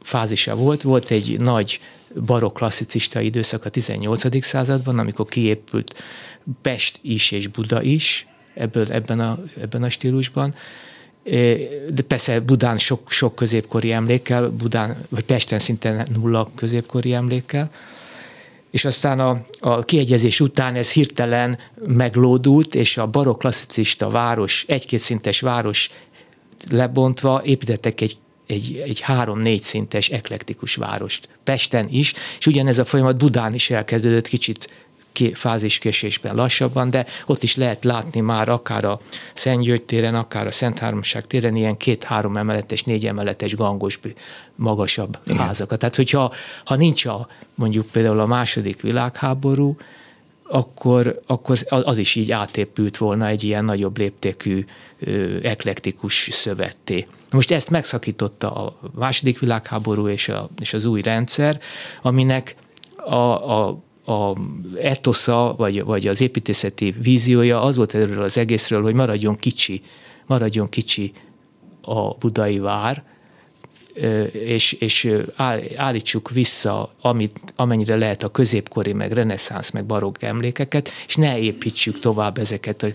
fázisa 0.02 0.54
volt. 0.54 0.82
Volt 0.82 1.10
egy 1.10 1.40
nagy 1.40 1.80
barokk 2.26 2.56
klasszicista 2.56 3.20
időszak 3.20 3.64
a 3.64 3.68
18. 3.68 4.44
században, 4.44 4.98
amikor 4.98 5.26
kiépült 5.26 6.02
Pest 6.62 6.98
is 7.02 7.30
és 7.30 7.46
Buda 7.46 7.82
is, 7.82 8.26
ebből, 8.54 8.86
ebben, 8.88 9.20
a, 9.20 9.38
ebben 9.60 9.82
a 9.82 9.90
stílusban. 9.90 10.54
De 11.90 12.02
persze 12.06 12.40
Budán 12.40 12.78
sok, 12.78 13.10
sok 13.10 13.34
középkori 13.34 13.92
emlékkel, 13.92 14.48
Budán, 14.48 15.06
vagy 15.08 15.24
Pesten 15.24 15.58
szinte 15.58 16.06
nulla 16.14 16.50
középkori 16.54 17.12
emlékkel 17.12 17.70
és 18.74 18.84
aztán 18.84 19.20
a, 19.20 19.40
a 19.60 19.84
kiegyezés 19.84 20.40
után 20.40 20.74
ez 20.74 20.92
hirtelen 20.92 21.58
meglódult, 21.86 22.74
és 22.74 22.96
a 22.96 23.06
barokk 23.06 23.38
klasszicista 23.38 24.08
város, 24.08 24.64
egy-két 24.68 24.98
szintes 24.98 25.40
város 25.40 25.90
lebontva 26.70 27.42
építettek 27.44 28.00
egy 28.00 28.16
egy, 28.46 28.82
egy 28.84 29.00
három-négy 29.00 29.60
szintes 29.60 30.10
eklektikus 30.10 30.74
várost. 30.74 31.28
Pesten 31.44 31.88
is, 31.90 32.12
és 32.38 32.46
ugyanez 32.46 32.78
a 32.78 32.84
folyamat 32.84 33.16
Budán 33.16 33.54
is 33.54 33.70
elkezdődött 33.70 34.28
kicsit 34.28 34.70
fáziskésésben 35.32 36.34
lassabban, 36.34 36.90
de 36.90 37.06
ott 37.26 37.42
is 37.42 37.56
lehet 37.56 37.84
látni 37.84 38.20
már 38.20 38.48
akár 38.48 38.84
a 38.84 38.98
Szent 39.34 39.84
téren, 39.84 40.14
akár 40.14 40.46
a 40.46 40.50
Szent 40.50 40.78
Háromság 40.78 41.26
téren 41.26 41.56
ilyen 41.56 41.76
két-három 41.76 42.36
emeletes, 42.36 42.82
négy 42.82 43.06
emeletes 43.06 43.56
gangos 43.56 43.98
magasabb 44.56 45.18
Igen. 45.26 45.38
házakat. 45.38 45.78
Tehát, 45.78 45.96
hogyha 45.96 46.32
ha 46.64 46.76
nincs 46.76 47.06
a, 47.06 47.28
mondjuk 47.54 47.86
például 47.86 48.20
a 48.20 48.26
második 48.26 48.80
világháború, 48.80 49.76
akkor, 50.46 51.20
akkor 51.26 51.58
az 51.68 51.98
is 51.98 52.14
így 52.14 52.30
átépült 52.30 52.96
volna 52.96 53.26
egy 53.26 53.44
ilyen 53.44 53.64
nagyobb 53.64 53.98
léptékű 53.98 54.64
eklektikus 55.42 56.28
szövetté. 56.30 57.06
Most 57.30 57.50
ezt 57.50 57.70
megszakította 57.70 58.50
a 58.50 58.78
második 58.94 59.38
világháború 59.38 60.08
és, 60.08 60.28
a, 60.28 60.48
és 60.60 60.74
az 60.74 60.84
új 60.84 61.02
rendszer, 61.02 61.60
aminek 62.02 62.56
a, 62.96 63.14
a 63.60 63.78
a 64.06 64.32
etosza, 64.80 65.54
vagy, 65.58 65.84
vagy 65.84 66.06
az 66.06 66.20
építészeti 66.20 66.94
víziója 67.00 67.62
az 67.62 67.76
volt 67.76 67.94
erről 67.94 68.22
az 68.22 68.38
egészről, 68.38 68.82
hogy 68.82 68.94
maradjon 68.94 69.36
kicsi, 69.36 69.82
maradjon 70.26 70.68
kicsi 70.68 71.12
a 71.82 72.14
budai 72.14 72.58
vár, 72.58 73.04
és, 74.32 74.72
és 74.72 75.12
állítsuk 75.76 76.30
vissza, 76.30 76.94
amit, 77.00 77.40
amennyire 77.56 77.96
lehet 77.96 78.22
a 78.22 78.30
középkori, 78.30 78.92
meg 78.92 79.12
reneszánsz, 79.12 79.70
meg 79.70 79.84
barokk 79.84 80.22
emlékeket, 80.22 80.90
és 81.06 81.16
ne 81.16 81.38
építsük 81.38 81.98
tovább 81.98 82.38
ezeket 82.38 82.82
a 82.82 82.88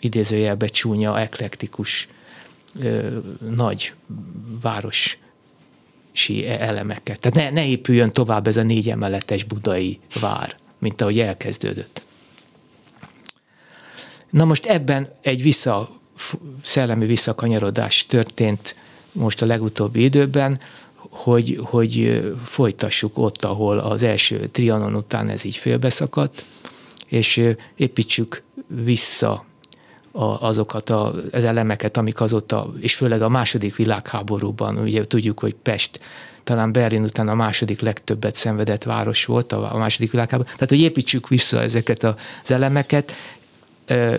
idézőjelbe 0.00 0.66
csúnya, 0.66 1.20
eklektikus 1.20 2.08
nagy 3.50 3.92
város 4.62 5.18
elemeket. 6.58 7.20
Tehát 7.20 7.52
ne, 7.52 7.60
ne 7.60 7.68
épüljön 7.68 8.12
tovább 8.12 8.46
ez 8.46 8.56
a 8.56 8.62
négy 8.62 8.90
emeletes 8.90 9.44
budai 9.44 9.98
vár, 10.20 10.56
mint 10.78 11.00
ahogy 11.00 11.18
elkezdődött. 11.18 12.02
Na 14.30 14.44
most 14.44 14.66
ebben 14.66 15.08
egy 15.20 15.42
vissza, 15.42 16.00
szellemi 16.62 17.06
visszakanyarodás 17.06 18.06
történt 18.06 18.76
most 19.12 19.42
a 19.42 19.46
legutóbbi 19.46 20.02
időben, 20.02 20.60
hogy, 20.96 21.60
hogy 21.62 22.22
folytassuk 22.44 23.18
ott, 23.18 23.44
ahol 23.44 23.78
az 23.78 24.02
első 24.02 24.48
trianon 24.48 24.94
után 24.94 25.28
ez 25.28 25.44
így 25.44 25.56
félbeszakadt, 25.56 26.44
és 27.08 27.54
építsük 27.76 28.42
vissza 28.66 29.44
a, 30.12 30.24
azokat 30.24 30.90
a, 30.90 31.14
az 31.32 31.44
elemeket, 31.44 31.96
amik 31.96 32.20
azóta, 32.20 32.72
és 32.80 32.94
főleg 32.94 33.22
a 33.22 33.28
második 33.28 33.76
világháborúban, 33.76 34.78
ugye 34.78 35.04
tudjuk, 35.04 35.40
hogy 35.40 35.54
Pest 35.54 36.00
talán 36.44 36.72
Berlin 36.72 37.02
után 37.02 37.28
a 37.28 37.34
második 37.34 37.80
legtöbbet 37.80 38.34
szenvedett 38.34 38.82
város 38.82 39.24
volt 39.24 39.52
a, 39.52 39.74
a 39.74 39.76
második 39.76 40.10
világháborúban. 40.10 40.54
Tehát, 40.54 40.68
hogy 40.68 40.80
építsük 40.80 41.28
vissza 41.28 41.62
ezeket 41.62 42.02
az 42.02 42.50
elemeket 42.50 43.14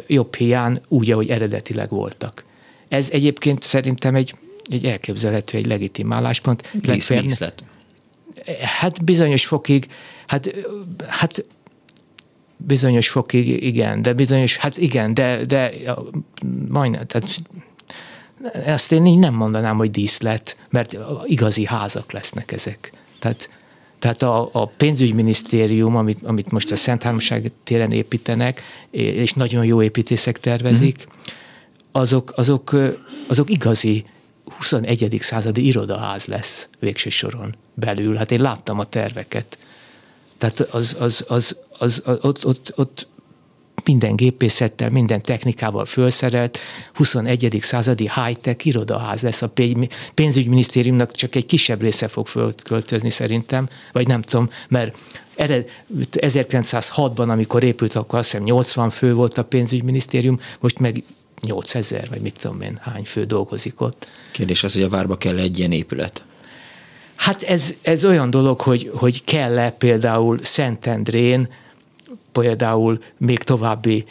jobb 0.07 0.35
hiány 0.35 0.81
úgy, 0.87 1.11
ahogy 1.11 1.29
eredetileg 1.29 1.89
voltak. 1.89 2.43
Ez 2.87 3.09
egyébként 3.11 3.63
szerintem 3.63 4.15
egy, 4.15 4.35
egy 4.67 4.85
elképzelhető, 4.85 5.57
egy 5.57 5.65
legitim 5.65 6.13
álláspont. 6.13 6.69
Díszlet. 6.73 7.63
Hát 8.79 9.03
bizonyos 9.03 9.45
fokig, 9.45 9.87
hát, 10.27 10.55
hát 11.07 11.45
bizonyos 12.65 13.09
fokig 13.09 13.63
igen, 13.63 14.01
de 14.01 14.13
bizonyos, 14.13 14.57
hát 14.57 14.77
igen, 14.77 15.13
de, 15.13 15.45
de 15.45 15.71
majdnem, 16.69 17.05
tehát 17.05 17.41
ezt 18.53 18.91
én 18.91 19.05
így 19.05 19.17
nem 19.17 19.33
mondanám, 19.33 19.77
hogy 19.77 19.91
díszlet, 19.91 20.57
mert 20.69 20.97
igazi 21.25 21.65
házak 21.65 22.11
lesznek 22.11 22.51
ezek. 22.51 22.91
Tehát, 23.19 23.49
tehát 23.99 24.21
a, 24.21 24.49
a 24.51 24.65
pénzügyminisztérium, 24.65 25.95
amit, 25.95 26.23
amit 26.23 26.51
most 26.51 26.71
a 26.71 26.75
Szent 26.75 27.03
Háromság 27.03 27.51
téren 27.63 27.91
építenek, 27.91 28.61
és 28.91 29.33
nagyon 29.33 29.65
jó 29.65 29.81
építészek 29.81 30.39
tervezik, 30.39 31.05
mm. 31.07 31.11
azok, 31.91 32.33
azok, 32.35 32.75
azok 33.27 33.49
igazi 33.49 34.05
21. 34.57 35.17
századi 35.19 35.65
irodaház 35.65 36.25
lesz 36.25 36.69
végső 36.79 37.09
soron 37.09 37.55
belül. 37.73 38.15
Hát 38.15 38.31
én 38.31 38.41
láttam 38.41 38.79
a 38.79 38.83
terveket. 38.83 39.57
Tehát 40.41 40.59
az, 40.59 40.95
az, 40.99 41.25
az, 41.27 41.57
az, 41.77 42.01
az 42.05 42.19
ott, 42.21 42.45
ott, 42.45 42.73
ott 42.75 43.07
minden 43.85 44.15
gépészettel, 44.15 44.89
minden 44.89 45.21
technikával 45.21 45.85
felszerelt 45.85 46.59
21. 46.93 47.57
századi 47.61 48.09
high-tech 48.15 48.67
irodaház 48.67 49.21
lesz. 49.21 49.41
A 49.41 49.51
pénzügyminisztériumnak 50.13 51.11
csak 51.11 51.35
egy 51.35 51.45
kisebb 51.45 51.81
része 51.81 52.07
fog 52.07 52.27
fölköltözni 52.27 53.09
szerintem, 53.09 53.69
vagy 53.91 54.07
nem 54.07 54.21
tudom, 54.21 54.49
mert 54.67 54.97
1906-ban, 55.37 57.29
amikor 57.29 57.63
épült, 57.63 57.95
akkor 57.95 58.19
azt 58.19 58.31
hiszem 58.31 58.45
80 58.45 58.89
fő 58.89 59.13
volt 59.13 59.37
a 59.37 59.43
pénzügyminisztérium, 59.43 60.39
most 60.59 60.79
meg 60.79 61.03
8000, 61.41 62.09
vagy 62.09 62.21
mit 62.21 62.39
tudom 62.39 62.61
én, 62.61 62.79
hány 62.81 63.05
fő 63.05 63.25
dolgozik 63.25 63.81
ott. 63.81 64.07
Kérdés 64.31 64.63
az, 64.63 64.73
hogy 64.73 64.83
a 64.83 64.89
várba 64.89 65.17
kell 65.17 65.37
egy 65.37 65.59
ilyen 65.59 65.71
épület. 65.71 66.23
Hát 67.21 67.43
ez, 67.43 67.73
ez 67.81 68.05
olyan 68.05 68.29
dolog, 68.29 68.61
hogy, 68.61 68.91
hogy 68.93 69.23
kell-e 69.23 69.71
például 69.71 70.37
Szentendrén 70.41 71.49
például 72.31 72.99
még 73.17 73.37
további 73.37 74.05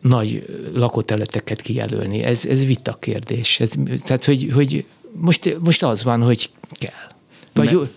nagy 0.00 0.46
lakóterületeket 0.74 1.60
kijelölni. 1.60 2.22
Ez, 2.22 2.44
ez 2.44 2.64
vita 2.64 2.96
kérdés. 3.00 3.60
Ez, 3.60 3.72
tehát, 4.02 4.24
hogy, 4.24 4.50
hogy 4.54 4.84
most, 5.12 5.56
most 5.60 5.82
az 5.82 6.04
van, 6.04 6.22
hogy 6.22 6.50
kell. 6.72 7.12
Vagy, 7.52 7.88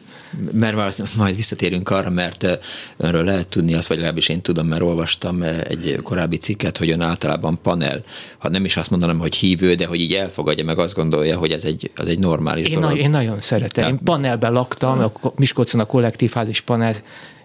mert, 0.52 1.16
majd 1.18 1.36
visszatérünk 1.36 1.90
arra, 1.90 2.10
mert 2.10 2.60
önről 2.98 3.24
lehet 3.24 3.48
tudni 3.48 3.74
azt, 3.74 3.88
vagy 3.88 3.98
legalábbis 3.98 4.30
én 4.30 4.42
tudom, 4.42 4.68
mert 4.68 4.82
olvastam 4.82 5.42
egy 5.42 6.00
korábbi 6.04 6.38
cikket, 6.38 6.78
hogy 6.78 6.90
ön 6.90 7.02
általában 7.02 7.60
panel, 7.62 8.04
ha 8.38 8.50
nem 8.50 8.66
is 8.66 8.78
azt 8.78 8.90
mondanám, 8.90 9.20
hogy 9.20 9.36
hívő, 9.36 9.74
de 9.74 9.86
hogy 9.86 10.00
így 10.00 10.14
elfogadja, 10.14 10.64
meg 10.64 10.80
azt 10.80 10.96
gondolja, 10.96 11.38
hogy 11.38 11.52
ez 11.52 11.64
egy, 11.64 11.92
az 11.96 12.08
egy 12.08 12.20
normális 12.20 12.68
én 12.68 12.74
dolog. 12.74 12.90
Na, 12.90 12.98
én 12.98 13.10
nagyon 13.10 13.40
szeretem. 13.40 13.70
Tehát... 13.70 13.92
Én 13.92 14.00
panelben 14.04 14.52
laktam, 14.52 15.00
a 15.00 15.12
Miskolcon 15.36 15.82
a 15.82 15.86
kollektív 15.86 16.32
házis 16.32 16.62
panel 16.62 16.96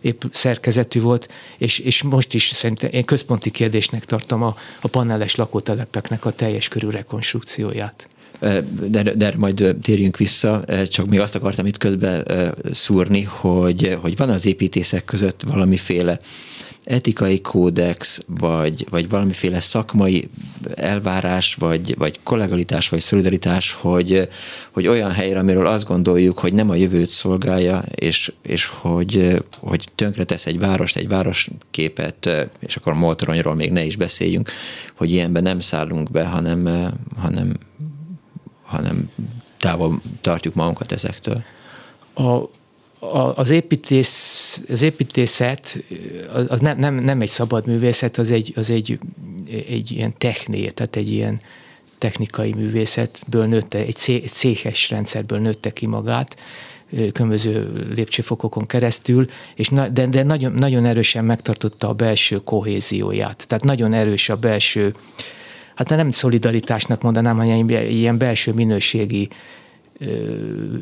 épp 0.01 0.23
szerkezetű 0.31 1.01
volt, 1.01 1.29
és, 1.59 1.79
és 1.79 2.03
most 2.03 2.35
is 2.35 2.49
szerintem 2.49 2.91
én 2.93 3.05
központi 3.05 3.51
kérdésnek 3.51 4.05
tartom 4.05 4.43
a, 4.43 4.57
a 4.81 4.89
paneles 4.89 5.35
lakótelepeknek 5.35 6.25
a 6.25 6.31
teljes 6.31 6.69
körű 6.69 6.89
rekonstrukcióját. 6.89 8.09
De, 8.89 9.03
de 9.03 9.35
majd 9.37 9.77
térjünk 9.83 10.17
vissza, 10.17 10.65
csak 10.89 11.07
még 11.07 11.21
azt 11.21 11.35
akartam 11.35 11.67
itt 11.67 11.77
közben 11.77 12.27
szúrni, 12.71 13.23
hogy, 13.23 13.97
hogy 14.01 14.17
van 14.17 14.29
az 14.29 14.47
építészek 14.47 15.05
között 15.05 15.43
valamiféle 15.47 16.19
etikai 16.85 17.41
kódex, 17.41 18.21
vagy, 18.27 18.87
vagy 18.91 19.09
valamiféle 19.09 19.61
szakmai 19.61 20.29
elvárás, 20.75 21.55
vagy, 21.55 21.97
vagy 21.99 22.19
kollegalitás, 22.23 22.89
vagy 22.89 23.01
szolidaritás, 23.01 23.73
hogy, 23.73 24.29
hogy 24.73 24.87
olyan 24.87 25.11
helyre, 25.11 25.39
amiről 25.39 25.67
azt 25.67 25.85
gondoljuk, 25.85 26.39
hogy 26.39 26.53
nem 26.53 26.71
a 26.71 26.75
jövőt 26.75 27.09
szolgálja, 27.09 27.85
és, 27.95 28.33
és 28.43 28.67
hogy, 28.67 29.43
hogy 29.59 29.85
tönkretesz 29.95 30.47
egy 30.47 30.59
várost, 30.59 30.97
egy 30.97 31.09
városképet, 31.09 32.49
és 32.59 32.77
akkor 32.77 32.95
motoronyról 32.95 33.55
még 33.55 33.71
ne 33.71 33.85
is 33.85 33.97
beszéljünk, 33.97 34.51
hogy 34.97 35.11
ilyenben 35.11 35.43
nem 35.43 35.61
szállunk 35.61 36.11
be, 36.11 36.25
hanem, 36.25 36.93
hanem, 37.17 37.53
hanem 38.73 39.11
távol 39.59 40.01
tartjuk 40.21 40.55
magunkat 40.55 40.93
ezektől. 40.93 41.43
A, 42.15 42.49
az, 43.35 43.51
építész, 43.51 44.63
az 44.69 44.83
építészet 44.83 45.85
az, 46.49 46.61
nem, 46.61 46.79
nem, 46.79 46.95
nem 46.95 47.21
egy 47.21 47.29
szabad 47.29 47.67
művészet, 47.67 48.19
az 48.19 48.31
egy, 48.31 48.53
az 48.57 48.71
egy, 48.71 48.99
egy 49.69 49.91
ilyen 49.91 50.15
techné, 50.19 50.69
tehát 50.69 50.97
egy 50.97 51.11
ilyen 51.11 51.41
technikai 51.99 52.53
művészetből 52.53 53.47
nőtte, 53.47 53.79
egy, 53.79 54.23
székes 54.27 54.91
rendszerből 54.91 55.39
nőtte 55.39 55.71
ki 55.73 55.87
magát, 55.87 56.41
különböző 57.13 57.73
lépcsőfokokon 57.95 58.67
keresztül, 58.67 59.27
és 59.55 59.69
na, 59.69 59.89
de, 59.89 60.07
de 60.07 60.23
nagyon, 60.23 60.53
nagyon 60.53 60.85
erősen 60.85 61.25
megtartotta 61.25 61.89
a 61.89 61.93
belső 61.93 62.37
kohézióját. 62.37 63.47
Tehát 63.47 63.65
nagyon 63.65 63.93
erős 63.93 64.29
a 64.29 64.37
belső, 64.37 64.95
hát 65.89 65.99
nem 65.99 66.11
szolidaritásnak 66.11 67.03
mondanám, 67.03 67.37
hanem 67.37 67.69
ilyen 67.69 68.19
belső 68.19 68.53
minőségi 68.53 69.29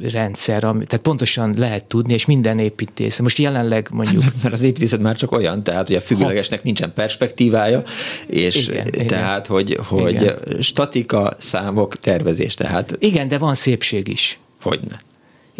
rendszer, 0.02 0.64
ami, 0.64 0.84
tehát 0.84 1.04
pontosan 1.04 1.54
lehet 1.58 1.84
tudni, 1.84 2.12
és 2.12 2.26
minden 2.26 2.58
építész. 2.58 3.18
Most 3.18 3.38
jelenleg 3.38 3.88
mondjuk... 3.92 4.22
Mert 4.42 4.54
az 4.54 4.62
építészet 4.62 5.00
már 5.00 5.16
csak 5.16 5.32
olyan, 5.32 5.62
tehát 5.62 5.86
hogy 5.86 5.96
a 5.96 6.00
függőlegesnek 6.00 6.62
nincsen 6.62 6.92
perspektívája, 6.92 7.82
és 8.26 8.66
igen, 8.66 8.90
tehát, 9.06 9.44
igen. 9.46 9.56
hogy, 9.56 9.78
hogy 9.82 10.12
igen. 10.12 10.36
statika, 10.60 11.32
számok, 11.38 11.96
tervezés, 11.96 12.54
tehát... 12.54 12.96
Igen, 12.98 13.28
de 13.28 13.38
van 13.38 13.54
szépség 13.54 14.08
is. 14.08 14.38
Hogyne 14.60 15.00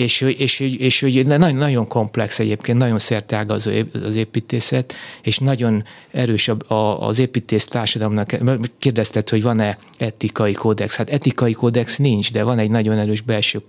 és, 0.00 0.20
és, 0.20 0.60
és, 0.60 0.60
és 0.60 1.00
hogy 1.00 1.26
nagyon, 1.26 1.54
nagyon 1.54 1.86
komplex 1.86 2.38
egyébként, 2.38 2.78
nagyon 2.78 2.98
szerteágazó 2.98 3.70
az 4.04 4.16
építészet, 4.16 4.94
és 5.22 5.38
nagyon 5.38 5.84
erős 6.10 6.50
az 6.98 7.18
építész 7.18 7.64
társadalomnak. 7.64 8.36
Kérdezted, 8.78 9.28
hogy 9.28 9.42
van-e 9.42 9.78
etikai 9.98 10.52
kódex? 10.52 10.96
Hát 10.96 11.10
etikai 11.10 11.52
kódex 11.52 11.96
nincs, 11.96 12.32
de 12.32 12.42
van 12.42 12.58
egy 12.58 12.70
nagyon 12.70 12.98
erős 12.98 13.20
belső 13.20 13.60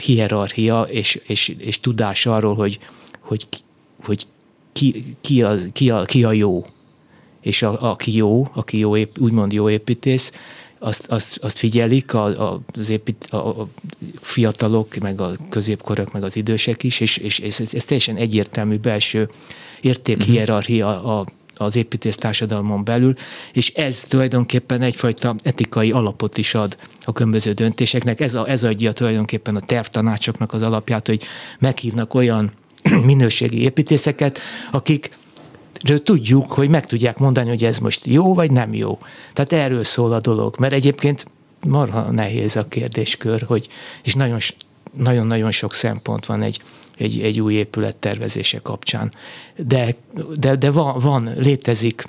hierarchia 0.00 0.82
és, 0.82 1.20
és, 1.26 1.54
és 1.58 1.80
tudás 1.80 2.26
arról, 2.26 2.54
hogy, 2.54 2.78
hogy, 3.20 3.46
hogy 4.02 4.26
ki, 4.72 5.16
ki, 5.20 5.42
az, 5.42 5.68
ki, 5.72 5.90
a, 5.90 6.04
ki 6.04 6.24
a 6.24 6.32
jó. 6.32 6.64
És 7.40 7.62
a, 7.62 7.90
aki 7.90 8.16
jó, 8.16 8.48
aki 8.52 8.78
jó, 8.78 8.96
úgymond 9.18 9.52
jó 9.52 9.70
építész, 9.70 10.32
azt, 10.82 11.10
azt, 11.10 11.38
azt 11.42 11.58
figyelik 11.58 12.14
a, 12.14 12.24
a, 12.24 12.60
az 12.78 12.90
épít, 12.90 13.26
a, 13.30 13.60
a 13.60 13.68
fiatalok, 14.20 14.94
meg 14.94 15.20
a 15.20 15.32
középkorok, 15.48 16.12
meg 16.12 16.22
az 16.22 16.36
idősek 16.36 16.82
is, 16.82 17.00
és, 17.00 17.16
és 17.16 17.40
ez, 17.40 17.74
ez 17.74 17.84
teljesen 17.84 18.16
egyértelmű 18.16 18.76
belső 18.76 19.28
értékhierarchia 19.80 21.18
a, 21.18 21.26
az 21.54 21.76
építész 21.76 22.16
társadalmon 22.16 22.84
belül, 22.84 23.14
és 23.52 23.72
ez 23.74 24.02
tulajdonképpen 24.02 24.82
egyfajta 24.82 25.34
etikai 25.42 25.90
alapot 25.90 26.38
is 26.38 26.54
ad 26.54 26.76
a 27.04 27.12
különböző 27.12 27.52
döntéseknek. 27.52 28.20
Ez, 28.20 28.34
a, 28.34 28.48
ez 28.48 28.64
adja 28.64 28.92
tulajdonképpen 28.92 29.56
a 29.56 29.60
tervtanácsoknak 29.60 30.52
az 30.52 30.62
alapját, 30.62 31.06
hogy 31.06 31.22
meghívnak 31.58 32.14
olyan 32.14 32.50
minőségi 33.04 33.62
építészeket, 33.62 34.38
akik 34.70 35.10
tudjuk, 36.02 36.52
hogy 36.52 36.68
meg 36.68 36.86
tudják 36.86 37.18
mondani, 37.18 37.48
hogy 37.48 37.64
ez 37.64 37.78
most 37.78 38.06
jó 38.06 38.34
vagy 38.34 38.50
nem 38.50 38.74
jó. 38.74 38.98
Tehát 39.32 39.52
erről 39.52 39.84
szól 39.84 40.12
a 40.12 40.20
dolog, 40.20 40.54
mert 40.58 40.72
egyébként 40.72 41.24
marha 41.66 42.10
nehéz 42.10 42.56
a 42.56 42.68
kérdéskör, 42.68 43.42
hogy, 43.42 43.68
és 44.02 44.14
nagyon 44.14 44.38
nagyon-nagyon 44.92 45.50
sok 45.50 45.74
szempont 45.74 46.26
van 46.26 46.42
egy, 46.42 46.60
egy, 46.96 47.20
egy 47.20 47.40
új 47.40 47.54
épület 47.54 47.96
tervezése 47.96 48.58
kapcsán. 48.58 49.12
De, 49.56 49.94
de, 50.34 50.56
de 50.56 50.70
van, 50.70 50.98
van, 50.98 51.32
létezik 51.36 52.04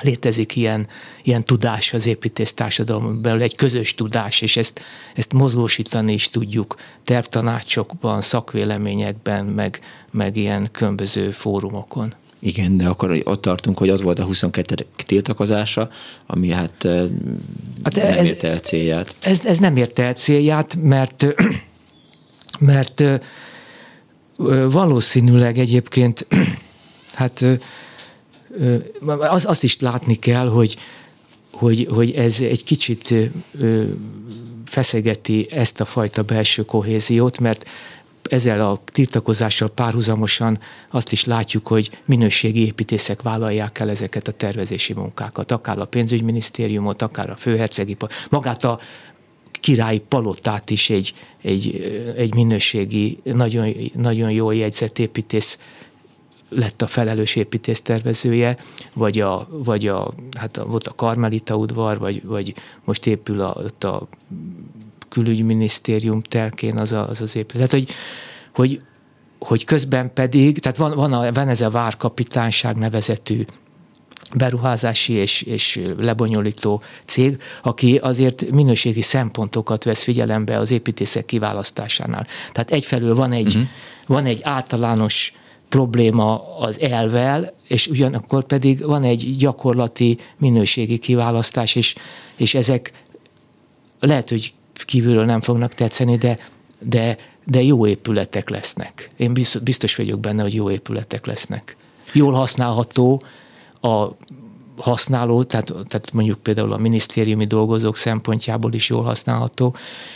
létezik 0.00 0.56
ilyen, 0.56 0.88
ilyen 1.22 1.44
tudás 1.44 1.92
az 1.92 2.06
építész 2.06 2.52
társadalomban 2.52 3.40
egy 3.40 3.54
közös 3.54 3.94
tudás, 3.94 4.40
és 4.40 4.56
ezt, 4.56 4.80
ezt 5.14 5.32
mozgósítani 5.32 6.12
is 6.12 6.28
tudjuk 6.28 6.76
tervtanácsokban, 7.04 8.20
szakvéleményekben, 8.20 9.46
meg, 9.46 9.80
meg 10.10 10.36
ilyen 10.36 10.68
különböző 10.72 11.30
fórumokon. 11.30 12.14
Igen, 12.38 12.76
de 12.76 12.86
akkor 12.86 13.20
ott 13.24 13.40
tartunk, 13.40 13.78
hogy 13.78 13.88
az 13.88 14.02
volt 14.02 14.18
a 14.18 14.24
22. 14.24 14.86
tiltakozása, 15.06 15.88
ami 16.26 16.50
hát, 16.50 16.86
hát 17.82 17.94
nem 17.94 18.18
ez, 18.18 18.28
érte 18.28 18.48
el 18.48 18.58
célját. 18.58 19.14
Ez, 19.20 19.44
ez 19.44 19.58
nem 19.58 19.76
érte 19.76 20.02
el 20.02 20.12
célját, 20.12 20.76
mert, 20.82 21.26
mert 22.60 23.02
valószínűleg 24.70 25.58
egyébként 25.58 26.26
hát 27.14 27.44
az, 29.06 29.46
azt 29.46 29.62
is 29.62 29.80
látni 29.80 30.14
kell, 30.14 30.48
hogy, 30.48 30.76
hogy, 31.52 31.86
hogy 31.90 32.10
ez 32.10 32.40
egy 32.40 32.64
kicsit 32.64 33.14
feszegeti 34.64 35.48
ezt 35.50 35.80
a 35.80 35.84
fajta 35.84 36.22
belső 36.22 36.64
kohéziót, 36.64 37.38
mert 37.38 37.68
ezzel 38.28 38.66
a 38.66 38.80
tiltakozással 38.84 39.68
párhuzamosan 39.68 40.58
azt 40.90 41.12
is 41.12 41.24
látjuk, 41.24 41.66
hogy 41.66 41.90
minőségi 42.04 42.66
építészek 42.66 43.22
vállalják 43.22 43.78
el 43.78 43.90
ezeket 43.90 44.28
a 44.28 44.32
tervezési 44.32 44.92
munkákat, 44.92 45.52
akár 45.52 45.78
a 45.78 45.84
pénzügyminisztériumot, 45.84 47.02
akár 47.02 47.30
a 47.30 47.36
főhercegi, 47.36 47.96
magát 48.30 48.64
a 48.64 48.78
királyi 49.60 49.98
palotát 49.98 50.70
is 50.70 50.90
egy, 50.90 51.14
egy, 51.42 51.74
egy 52.16 52.34
minőségi, 52.34 53.18
nagyon, 53.24 53.74
nagyon 53.94 54.30
jól 54.30 54.54
jegyzett 54.54 54.98
építész 54.98 55.58
lett 56.48 56.82
a 56.82 56.86
felelős 56.86 57.36
építész 57.36 57.80
tervezője, 57.80 58.56
vagy 58.94 59.20
a, 59.20 59.48
vagy 59.50 59.86
a 59.86 60.14
hát 60.38 60.56
a, 60.56 60.66
volt 60.66 60.86
a 60.86 60.94
Karmelita 60.94 61.56
udvar, 61.56 61.98
vagy, 61.98 62.24
vagy 62.24 62.54
most 62.84 63.06
épül 63.06 63.40
a, 63.40 63.62
a 63.80 64.08
külügyminisztérium 65.08 66.22
telkén 66.22 66.78
az 66.78 66.92
a, 66.92 67.08
az, 67.08 67.20
az 67.20 67.36
épület. 67.36 67.68
Tehát, 67.68 67.86
hogy, 67.86 67.94
hogy, 68.54 68.80
hogy 69.38 69.64
közben 69.64 70.12
pedig, 70.12 70.58
tehát 70.58 70.76
van, 70.76 70.94
van, 70.94 71.12
a, 71.12 71.32
van 71.32 71.48
ez 71.48 71.60
a 71.60 71.70
várkapitányság 71.70 72.76
nevezetű 72.76 73.44
beruházási 74.36 75.12
és, 75.12 75.42
és 75.42 75.80
lebonyolító 75.98 76.82
cég, 77.04 77.38
aki 77.62 77.96
azért 77.96 78.50
minőségi 78.50 79.00
szempontokat 79.00 79.84
vesz 79.84 80.02
figyelembe 80.02 80.58
az 80.58 80.70
építészek 80.70 81.24
kiválasztásánál. 81.24 82.26
Tehát 82.52 82.70
egyfelől 82.70 83.14
van 83.14 83.32
egy, 83.32 83.46
uh-huh. 83.46 83.62
van 84.06 84.24
egy 84.24 84.40
általános 84.42 85.32
probléma 85.68 86.58
az 86.58 86.80
elvel, 86.80 87.54
és 87.68 87.86
ugyanakkor 87.86 88.44
pedig 88.44 88.84
van 88.84 89.04
egy 89.04 89.36
gyakorlati 89.36 90.18
minőségi 90.38 90.98
kiválasztás, 90.98 91.74
és, 91.74 91.94
és 92.36 92.54
ezek 92.54 92.92
lehet, 94.00 94.28
hogy 94.28 94.54
kívülről 94.84 95.24
nem 95.24 95.40
fognak 95.40 95.74
tetszeni, 95.74 96.16
de, 96.16 96.38
de, 96.78 97.16
de 97.44 97.62
jó 97.62 97.86
épületek 97.86 98.48
lesznek. 98.48 99.10
Én 99.16 99.32
biztos, 99.62 99.96
vagyok 99.96 100.20
benne, 100.20 100.42
hogy 100.42 100.54
jó 100.54 100.70
épületek 100.70 101.26
lesznek. 101.26 101.76
Jól 102.12 102.32
használható 102.32 103.22
a 103.80 104.06
használó, 104.76 105.42
tehát, 105.42 105.66
tehát 105.66 106.12
mondjuk 106.12 106.38
például 106.38 106.72
a 106.72 106.76
minisztériumi 106.76 107.44
dolgozók 107.44 107.96
szempontjából 107.96 108.72
is 108.72 108.88
jól 108.88 109.02
használható, 109.02 109.74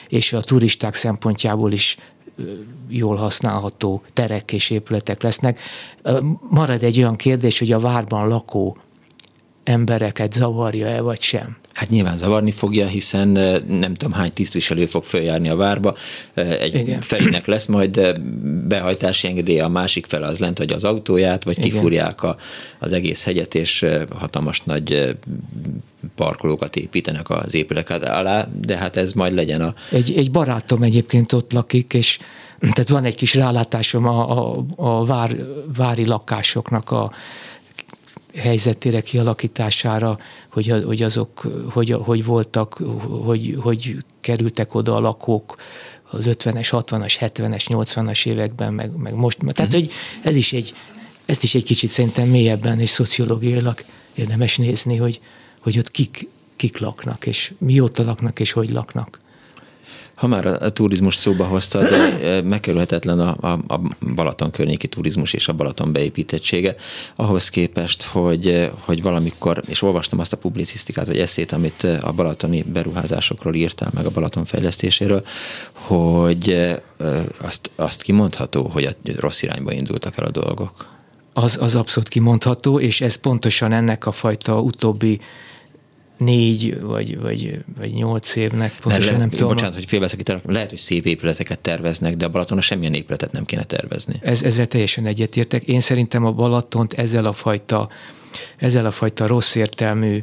és 0.09 0.33
a 0.33 0.40
turisták 0.40 0.94
szempontjából 0.94 1.72
is 1.72 1.96
jól 2.88 3.16
használható 3.16 4.03
terek 4.12 4.53
és 4.53 4.70
épületek 4.70 5.22
lesznek. 5.22 5.61
Marad 6.51 6.83
egy 6.83 6.98
olyan 6.98 7.16
kérdés, 7.16 7.59
hogy 7.59 7.72
a 7.72 7.79
várban 7.79 8.29
lakó 8.29 8.77
embereket 9.64 10.33
zavarja-e 10.33 11.01
vagy 11.01 11.20
sem? 11.20 11.57
Hát 11.82 11.90
nyilván 11.90 12.18
zavarni 12.18 12.50
fogja, 12.50 12.86
hiszen 12.86 13.28
nem 13.68 13.94
tudom 13.94 14.12
hány 14.12 14.32
tisztviselő 14.32 14.86
fog 14.86 15.04
följárni 15.04 15.48
a 15.48 15.56
várba. 15.56 15.96
Egy 16.34 16.74
Igen. 16.74 17.00
felének 17.12 17.46
lesz 17.46 17.66
majd 17.66 18.20
behajtási 18.68 19.28
engedélye, 19.28 19.64
a 19.64 19.68
másik 19.68 20.06
fele 20.06 20.26
az 20.26 20.38
lent, 20.38 20.58
hogy 20.58 20.72
az 20.72 20.84
autóját, 20.84 21.44
vagy 21.44 21.58
kifúrják 21.58 22.22
a, 22.22 22.36
az 22.78 22.92
egész 22.92 23.24
hegyet, 23.24 23.54
és 23.54 23.86
hatalmas 24.18 24.60
nagy 24.60 25.16
parkolókat 26.16 26.76
építenek 26.76 27.30
az 27.30 27.54
épületek 27.54 28.02
alá, 28.02 28.48
de 28.60 28.76
hát 28.76 28.96
ez 28.96 29.12
majd 29.12 29.32
legyen 29.34 29.60
a... 29.60 29.74
Egy, 29.90 30.12
egy 30.16 30.30
barátom 30.30 30.82
egyébként 30.82 31.32
ott 31.32 31.52
lakik, 31.52 31.94
és 31.94 32.18
tehát 32.60 32.88
van 32.88 33.04
egy 33.04 33.14
kis 33.14 33.34
rálátásom 33.34 34.06
a, 34.06 34.38
a, 34.38 34.64
a 34.76 35.04
vár, 35.04 35.36
vári 35.76 36.06
lakásoknak 36.06 36.90
a 36.90 37.12
helyzetére, 38.34 39.00
kialakítására, 39.00 40.18
hogy, 40.52 40.74
hogy 40.84 41.02
azok 41.02 41.46
hogy, 41.70 41.90
hogy 41.90 42.24
voltak, 42.24 42.82
hogy, 43.24 43.56
hogy 43.60 43.96
kerültek 44.20 44.74
oda 44.74 44.94
a 44.94 45.00
lakók 45.00 45.56
az 46.10 46.28
50-es, 46.30 46.68
60-as, 46.70 47.16
70-es, 47.20 47.64
80-as 47.68 48.26
években, 48.26 48.74
meg, 48.74 48.96
meg 48.96 49.14
most. 49.14 49.38
Tehát, 49.38 49.58
uh-huh. 49.60 49.72
hogy 49.72 49.90
ez 50.22 50.36
is 50.36 50.52
egy, 50.52 50.74
ezt 51.24 51.42
is 51.42 51.54
egy 51.54 51.64
kicsit 51.64 51.90
szerintem 51.90 52.28
mélyebben 52.28 52.80
és 52.80 52.90
szociológiailag 52.90 53.84
érdemes 54.14 54.56
nézni, 54.56 54.96
hogy, 54.96 55.20
hogy 55.60 55.78
ott 55.78 55.90
kik, 55.90 56.28
kik 56.56 56.78
laknak, 56.78 57.26
és 57.26 57.52
mióta 57.58 58.02
laknak, 58.02 58.40
és 58.40 58.52
hogy 58.52 58.70
laknak. 58.70 59.20
Ha 60.22 60.28
már 60.28 60.46
a, 60.46 60.70
turizmus 60.70 61.14
szóba 61.14 61.44
hozta, 61.44 61.88
de 61.88 62.42
megkerülhetetlen 62.42 63.20
a, 63.20 63.37
a, 63.40 63.74
a 63.74 63.80
Balaton 64.14 64.50
környéki 64.50 64.88
turizmus 64.88 65.32
és 65.32 65.48
a 65.48 65.52
Balaton 65.52 65.92
beépítettsége, 65.92 66.76
ahhoz 67.16 67.48
képest, 67.48 68.02
hogy, 68.02 68.70
hogy 68.78 69.02
valamikor, 69.02 69.62
és 69.66 69.82
olvastam 69.82 70.18
azt 70.18 70.32
a 70.32 70.37
publicisztikát, 70.37 71.06
vagy 71.06 71.18
eszét, 71.18 71.52
amit 71.52 71.82
a 72.00 72.12
balatoni 72.12 72.62
beruházásokról 72.62 73.54
írtál, 73.54 73.90
meg 73.94 74.06
a 74.06 74.11
Balaton 74.11 74.44
fejlesztéséről, 74.44 75.24
hogy 75.72 76.72
azt, 77.40 77.70
azt 77.76 78.02
kimondható, 78.02 78.66
hogy 78.66 78.85
a 78.85 78.92
rossz 79.16 79.42
irányba 79.42 79.72
indultak 79.72 80.18
el 80.18 80.24
a 80.24 80.30
dolgok. 80.30 80.87
Az, 81.32 81.58
az 81.61 81.74
abszolút 81.74 82.08
kimondható, 82.08 82.80
és 82.80 83.00
ez 83.00 83.14
pontosan 83.14 83.72
ennek 83.72 84.06
a 84.06 84.12
fajta 84.12 84.61
utóbbi 84.61 85.20
négy 86.24 86.80
vagy, 86.80 87.20
vagy, 87.20 87.58
vagy 87.78 87.92
nyolc 87.92 88.37
évnek, 88.37 88.74
pontosan 88.80 89.12
le, 89.12 89.18
nem 89.18 89.28
tudom. 89.28 89.48
Bocsánat, 89.48 89.74
hogy 89.74 89.85
félveszek 89.85 90.20
itt, 90.20 90.40
lehet, 90.44 90.68
hogy 90.68 90.78
szép 90.78 91.06
épületeket 91.06 91.61
terveznek, 91.61 92.16
de 92.16 92.24
a 92.24 92.28
Balatonon 92.28 92.62
semmilyen 92.62 92.94
épületet 92.94 93.32
nem 93.32 93.44
kéne 93.44 93.64
tervezni. 93.64 94.14
Ez, 94.20 94.42
ezzel 94.42 94.66
teljesen 94.66 95.06
egyetértek. 95.06 95.62
Én 95.62 95.80
szerintem 95.80 96.24
a 96.24 96.32
Balatont 96.32 96.92
ezzel 96.92 97.24
a 97.24 97.32
fajta, 97.32 97.88
ezzel 98.56 98.87
a 98.87 98.90
fajta 98.90 99.26
rossz 99.26 99.54
értelmű 99.54 100.22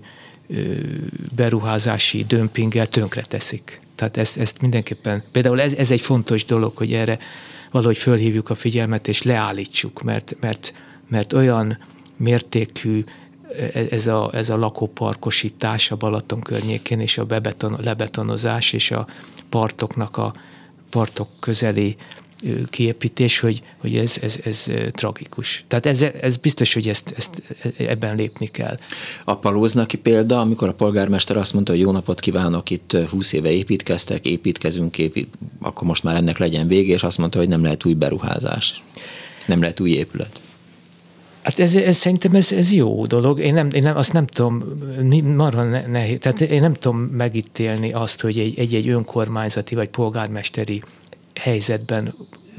beruházási 1.35 2.25
dömpinggel 2.27 2.87
tönkre 2.87 3.21
teszik. 3.21 3.79
Tehát 3.95 4.17
ezt, 4.17 4.37
ezt 4.37 4.61
mindenképpen, 4.61 5.23
például 5.31 5.61
ez, 5.61 5.73
ez 5.73 5.91
egy 5.91 6.01
fontos 6.01 6.45
dolog, 6.45 6.77
hogy 6.77 6.93
erre 6.93 7.19
valahogy 7.71 7.97
fölhívjuk 7.97 8.49
a 8.49 8.55
figyelmet 8.55 9.07
és 9.07 9.21
leállítsuk, 9.21 10.01
mert, 10.01 10.35
mert, 10.39 10.73
mert 11.07 11.33
olyan 11.33 11.77
mértékű 12.17 13.03
ez 13.89 14.07
a, 14.07 14.29
ez 14.33 14.49
a 14.49 14.57
lakóparkosítás 14.57 15.91
a 15.91 15.95
Balaton 15.95 16.41
környékén, 16.41 16.99
és 16.99 17.17
a 17.17 17.25
bebeton, 17.25 17.77
lebetonozás, 17.83 18.73
és 18.73 18.91
a 18.91 19.07
partoknak 19.49 20.17
a 20.17 20.33
partok 20.89 21.27
közeli 21.39 21.95
kiépítés, 22.69 23.39
hogy, 23.39 23.61
hogy 23.77 23.97
ez, 23.97 24.17
ez, 24.21 24.39
ez 24.43 24.65
tragikus. 24.91 25.65
Tehát 25.67 25.85
ez, 25.85 26.01
ez 26.21 26.37
biztos, 26.37 26.73
hogy 26.73 26.89
ezt, 26.89 27.13
ezt 27.17 27.43
ebben 27.77 28.15
lépni 28.15 28.47
kell. 28.47 28.79
A 29.23 29.35
Palóznaki 29.35 29.97
példa, 29.97 30.39
amikor 30.39 30.67
a 30.67 30.73
polgármester 30.73 31.37
azt 31.37 31.53
mondta, 31.53 31.71
hogy 31.71 31.81
jó 31.81 31.91
napot 31.91 32.19
kívánok, 32.19 32.69
itt 32.69 32.97
20 33.09 33.33
éve 33.33 33.51
építkeztek, 33.51 34.25
építkezünk, 34.25 34.97
épít, 34.97 35.33
akkor 35.61 35.87
most 35.87 36.03
már 36.03 36.15
ennek 36.15 36.37
legyen 36.37 36.67
vége, 36.67 36.93
és 36.93 37.03
azt 37.03 37.17
mondta, 37.17 37.37
hogy 37.37 37.47
nem 37.47 37.63
lehet 37.63 37.85
új 37.85 37.93
beruházás, 37.93 38.83
nem 39.45 39.61
lehet 39.61 39.79
új 39.79 39.91
épület. 39.91 40.41
Hát 41.41 41.59
ez, 41.59 41.75
ez 41.75 41.95
szerintem 41.95 42.35
ez, 42.35 42.51
ez 42.51 42.71
jó 42.71 43.05
dolog. 43.05 43.39
Én, 43.39 43.53
nem, 43.53 43.69
én 43.71 43.83
nem, 43.83 43.97
azt 43.97 44.13
nem 44.13 44.25
tudom, 44.25 44.63
marha 45.23 45.63
nehéz, 45.87 46.17
tehát 46.19 46.41
én 46.41 46.61
nem 46.61 46.73
tudom 46.73 46.97
megítélni 46.97 47.93
azt, 47.93 48.21
hogy 48.21 48.39
egy, 48.39 48.59
egy, 48.59 48.73
egy 48.73 48.89
önkormányzati 48.89 49.75
vagy 49.75 49.89
polgármesteri 49.89 50.81
helyzetben 51.35 52.15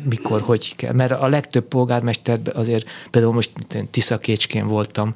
mikor, 0.09 0.41
hogy 0.41 0.77
kell. 0.77 0.93
Mert 0.93 1.11
a 1.11 1.29
legtöbb 1.29 1.65
polgármester 1.65 2.41
azért, 2.53 2.89
például 3.11 3.35
most 3.35 3.51
Tiszakécskén 3.91 4.67
voltam, 4.67 5.15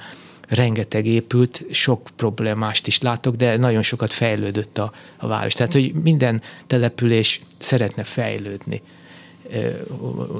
rengeteg 0.49 1.07
épült, 1.07 1.65
sok 1.71 2.09
problémást 2.17 2.87
is 2.87 3.01
látok, 3.01 3.35
de 3.35 3.57
nagyon 3.57 3.83
sokat 3.83 4.13
fejlődött 4.13 4.79
a, 4.79 4.93
a 5.17 5.27
város. 5.27 5.55
Tehát, 5.55 5.73
hogy 5.73 5.93
minden 6.03 6.43
település 6.67 7.41
szeretne 7.59 8.03
fejlődni. 8.03 8.83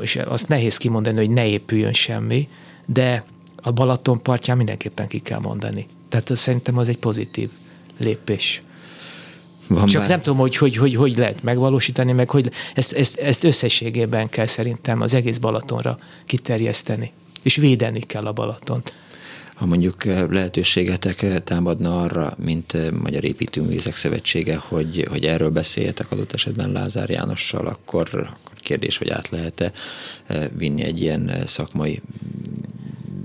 És 0.01 0.17
azt 0.17 0.49
nehéz 0.49 0.77
kimondani, 0.77 1.17
hogy 1.17 1.31
ne 1.31 1.47
épüljön 1.47 1.93
semmi, 1.93 2.49
de 2.87 3.25
a 3.63 3.73
Balaton 3.73 4.23
partján 4.23 4.57
mindenképpen 4.57 5.09
ki 5.09 5.19
kell 5.19 5.39
mondani. 5.39 5.87
Tehát 6.09 6.31
az, 6.31 6.39
szerintem 6.39 6.79
az 6.79 6.89
egy 6.89 6.99
pozitív 6.99 7.51
lépés. 7.99 8.61
Van 9.69 9.87
Csak 9.87 10.01
bár... 10.01 10.11
nem 10.11 10.21
tudom, 10.21 10.39
hogy 10.39 10.57
hogy, 10.57 10.77
hogy 10.77 10.95
hogy 10.95 11.17
lehet 11.17 11.43
megvalósítani, 11.43 12.13
meg 12.13 12.31
hogy 12.31 12.51
ezt, 12.75 12.93
ezt, 12.93 13.19
ezt 13.19 13.45
összességében 13.45 14.29
kell 14.29 14.47
szerintem 14.47 15.01
az 15.01 15.15
egész 15.15 15.39
Balatonra 15.39 15.97
kiterjeszteni. 16.27 17.13
És 17.43 17.57
védeni 17.57 18.01
kell 18.01 18.25
a 18.25 18.33
Balatont. 18.33 18.93
Ha 19.55 19.67
mondjuk 19.67 20.05
lehetőségetek 20.05 21.45
támadna 21.45 22.01
arra, 22.01 22.37
mint 22.45 23.01
Magyar 23.03 23.25
Építőművészek 23.25 23.97
Szövetsége, 23.97 24.57
hogy, 24.57 25.07
hogy 25.11 25.25
erről 25.25 25.51
beszéljetek 25.51 26.11
adott 26.11 26.33
esetben 26.33 26.73
Lázár 26.73 27.11
Jánossal, 27.11 27.67
akkor, 27.67 28.09
akkor 28.13 28.54
kérdés, 28.65 28.99
hogy 28.99 29.09
át 29.09 29.29
lehet-e 29.29 29.73
vinni 30.57 30.83
egy 30.83 31.01
ilyen 31.01 31.43
szakmai 31.47 32.01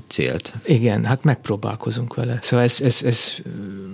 célt. 0.08 0.54
Igen, 0.66 1.06
hát 1.06 1.24
megpróbálkozunk 1.24 2.16
vele. 2.16 2.38
Szóval 2.42 2.66
ez, 2.66 2.82
ez, 2.82 3.04
ez 3.04 3.36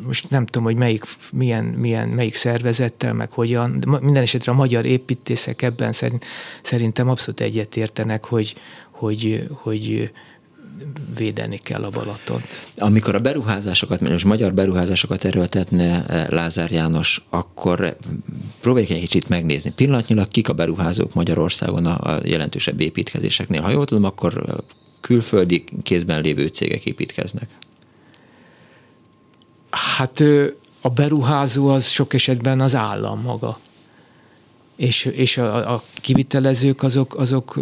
most 0.05 0.29
nem 0.29 0.45
tudom, 0.45 0.63
hogy 0.63 0.77
melyik, 0.77 1.03
milyen, 1.31 1.63
milyen, 1.63 2.10
melyik 2.10 2.36
szervezettel, 2.36 3.13
meg 3.13 3.31
hogyan, 3.31 3.79
de 3.79 3.99
minden 3.99 4.23
esetre 4.23 4.51
a 4.51 4.55
magyar 4.55 4.86
építészek 4.86 5.62
ebben 5.62 5.91
szerint, 5.91 6.25
szerintem 6.62 7.10
abszolút 7.10 7.41
egyetértenek, 7.41 8.25
hogy, 8.25 8.55
hogy, 8.91 9.47
hogy 9.51 10.12
védeni 11.17 11.57
kell 11.57 11.83
a 11.83 11.89
Balatont. 11.89 12.69
Amikor 12.77 13.15
a 13.15 13.19
beruházásokat, 13.19 13.99
most 13.99 14.25
magyar 14.25 14.53
beruházásokat 14.53 15.23
erőltetne 15.23 16.05
eh, 16.05 16.27
Lázár 16.29 16.71
János, 16.71 17.25
akkor 17.29 17.97
próbáljuk 18.61 18.91
egy 18.91 18.99
kicsit 18.99 19.29
megnézni. 19.29 19.71
Pillanatnyilag 19.71 20.27
kik 20.27 20.49
a 20.49 20.53
beruházók 20.53 21.13
Magyarországon 21.13 21.85
a 21.85 22.19
jelentősebb 22.23 22.81
építkezéseknél? 22.81 23.61
Ha 23.61 23.69
jól 23.69 23.85
tudom, 23.85 24.03
akkor 24.03 24.43
eh, 24.47 24.55
külföldi 25.01 25.63
kézben 25.83 26.21
lévő 26.21 26.47
cégek 26.47 26.85
építkeznek? 26.85 27.49
Hát 29.69 30.23
a 30.81 30.89
beruházó 30.89 31.67
az 31.67 31.88
sok 31.88 32.13
esetben 32.13 32.61
az 32.61 32.75
állam 32.75 33.21
maga. 33.21 33.59
És, 34.75 35.05
és 35.05 35.38
a, 35.38 35.73
a 35.73 35.83
kivitelezők 35.93 36.83
azok, 36.83 37.15
azok 37.15 37.59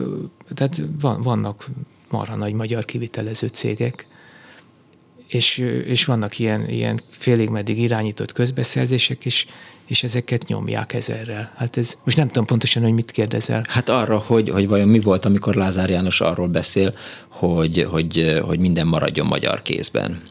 tehát 0.54 0.82
van, 1.00 1.22
vannak 1.22 1.66
marha 2.14 2.36
nagy 2.36 2.54
magyar 2.54 2.86
kivitelező 2.86 3.48
cégek, 3.48 4.08
és, 5.28 5.58
és 5.86 6.06
vannak 6.06 6.40
ilyen, 6.40 6.70
ilyen 6.70 7.00
félig 7.10 7.50
meddig 7.50 7.80
irányított 7.80 8.32
közbeszerzések, 8.32 9.26
és, 9.26 9.46
és 9.88 10.04
ezeket 10.04 10.48
nyomják 10.48 10.94
ezerrel. 10.94 11.52
Hát 11.56 11.78
ez, 11.78 11.98
most 12.04 12.18
nem 12.18 12.28
tudom 12.28 12.46
pontosan, 12.46 12.84
hogy 12.84 12.94
mit 12.94 13.12
kérdezel. 13.12 13.64
Hát 13.68 13.90
arra, 13.90 14.18
hogy, 14.18 14.50
hogy 14.50 14.68
vajon 14.68 14.88
mi 14.88 15.00
volt, 15.00 15.26
amikor 15.26 15.56
Lázár 15.56 15.90
János 15.90 16.22
arról 16.22 16.48
beszél, 16.48 16.94
hogy, 17.28 17.86
hogy, 17.90 18.40
hogy 18.44 18.60
minden 18.60 18.88
maradjon 18.88 19.26
magyar 19.26 19.62
kézben. 19.62 20.22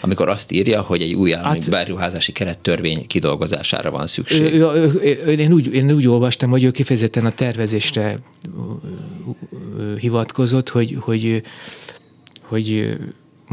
Amikor 0.00 0.28
azt 0.28 0.52
írja, 0.52 0.80
hogy 0.80 1.02
egy 1.02 1.14
új 1.14 1.34
állami 1.34 1.60
hát, 1.60 1.70
beruházási 1.70 2.32
kerettörvény 2.32 3.06
kidolgozására 3.06 3.90
van 3.90 4.06
szükség. 4.06 4.54
Ő, 4.54 4.64
ő, 4.64 5.00
ő, 5.26 5.32
én, 5.32 5.52
úgy, 5.52 5.74
én 5.74 5.92
úgy 5.92 6.08
olvastam, 6.08 6.50
hogy 6.50 6.64
ő 6.64 6.70
kifejezetten 6.70 7.26
a 7.26 7.30
tervezésre 7.30 8.18
hivatkozott, 9.98 10.68
hogy, 10.68 10.96
hogy, 11.00 11.42
hogy 12.42 12.96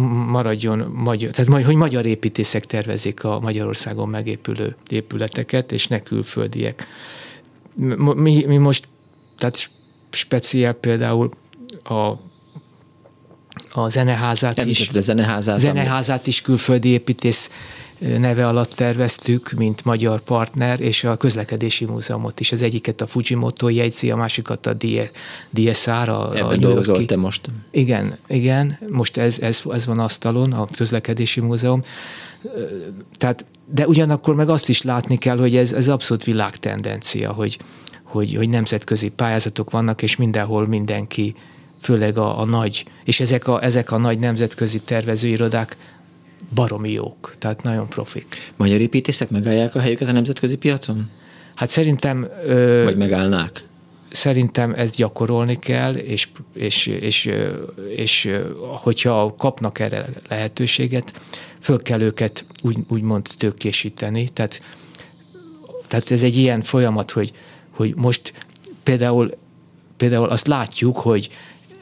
maradjon 0.07 0.79
magyar, 0.79 1.31
tehát 1.31 1.65
hogy 1.65 1.75
magyar 1.75 2.05
építészek 2.05 2.65
tervezik 2.65 3.23
a 3.23 3.39
Magyarországon 3.39 4.09
megépülő 4.09 4.75
épületeket, 4.89 5.71
és 5.71 5.87
ne 5.87 5.99
külföldiek. 5.99 6.87
Mi, 8.15 8.45
mi 8.45 8.57
most, 8.57 8.87
tehát 9.37 9.69
speciál 10.09 10.73
például 10.73 11.29
a 11.83 12.13
a 13.71 13.89
zeneházát 13.89 14.65
is. 14.65 14.89
A 14.93 15.01
zeneházát, 15.01 15.59
zeneházát 15.59 16.27
is 16.27 16.41
külföldi 16.41 16.89
építész 16.89 17.51
neve 17.99 18.47
alatt 18.47 18.69
terveztük, 18.69 19.51
mint 19.51 19.85
magyar 19.85 20.19
partner, 20.19 20.81
és 20.81 21.03
a 21.03 21.17
közlekedési 21.17 21.85
múzeumot 21.85 22.39
is. 22.39 22.51
Az 22.51 22.61
egyiket 22.61 23.01
a 23.01 23.07
Fujimoto 23.07 23.69
jegyzi, 23.69 24.11
a 24.11 24.15
másikat 24.15 24.65
a 24.65 24.73
DSR. 25.49 26.09
A, 26.09 26.31
Ebben 26.33 26.45
a 26.45 26.55
dolgozol 26.55 27.05
te 27.05 27.15
most? 27.15 27.49
Igen, 27.71 28.17
igen, 28.27 28.79
most 28.89 29.17
ez, 29.17 29.39
ez, 29.39 29.61
ez 29.69 29.85
van 29.85 29.99
asztalon, 29.99 30.51
a 30.51 30.67
közlekedési 30.77 31.39
múzeum. 31.39 31.83
Tehát, 33.11 33.45
de 33.73 33.87
ugyanakkor 33.87 34.35
meg 34.35 34.49
azt 34.49 34.69
is 34.69 34.81
látni 34.81 35.17
kell, 35.17 35.37
hogy 35.37 35.55
ez, 35.55 35.73
ez 35.73 35.87
abszolút 35.87 36.23
világtendencia, 36.23 37.31
hogy, 37.31 37.59
hogy, 38.03 38.35
hogy 38.35 38.49
nemzetközi 38.49 39.09
pályázatok 39.09 39.71
vannak, 39.71 40.01
és 40.01 40.15
mindenhol 40.15 40.67
mindenki 40.67 41.35
főleg 41.81 42.17
a, 42.17 42.39
a 42.39 42.45
nagy, 42.45 42.85
és 43.03 43.19
ezek 43.19 43.47
a, 43.47 43.63
ezek 43.63 43.91
a 43.91 43.97
nagy 43.97 44.19
nemzetközi 44.19 44.79
tervezőirodák 44.79 45.77
baromi 46.53 46.91
jók, 46.91 47.35
tehát 47.37 47.63
nagyon 47.63 47.89
profik. 47.89 48.51
Magyar 48.57 48.79
építészek 48.79 49.29
megállják 49.29 49.75
a 49.75 49.79
helyüket 49.79 50.07
a 50.07 50.11
nemzetközi 50.11 50.57
piacon? 50.57 51.09
Hát 51.55 51.69
szerintem... 51.69 52.27
Ö, 52.45 52.83
Vagy 52.83 52.97
megállnák? 52.97 53.63
szerintem 54.11 54.73
ezt 54.73 54.95
gyakorolni 54.95 55.59
kell, 55.59 55.93
és, 55.93 56.27
és, 56.53 56.87
és, 56.87 57.31
és 57.95 58.29
hogyha 58.61 59.35
kapnak 59.37 59.79
erre 59.79 60.09
lehetőséget, 60.27 61.21
föl 61.59 61.81
kell 61.81 62.01
őket 62.01 62.45
úgy, 62.61 62.77
úgymond 62.89 63.27
tőkésíteni. 63.37 64.27
Tehát, 64.33 64.61
tehát 65.87 66.11
ez 66.11 66.23
egy 66.23 66.37
ilyen 66.37 66.61
folyamat, 66.61 67.11
hogy, 67.11 67.31
hogy 67.69 67.93
most 67.95 68.33
például, 68.83 69.37
például 69.97 70.29
azt 70.29 70.47
látjuk, 70.47 70.97
hogy 70.97 71.29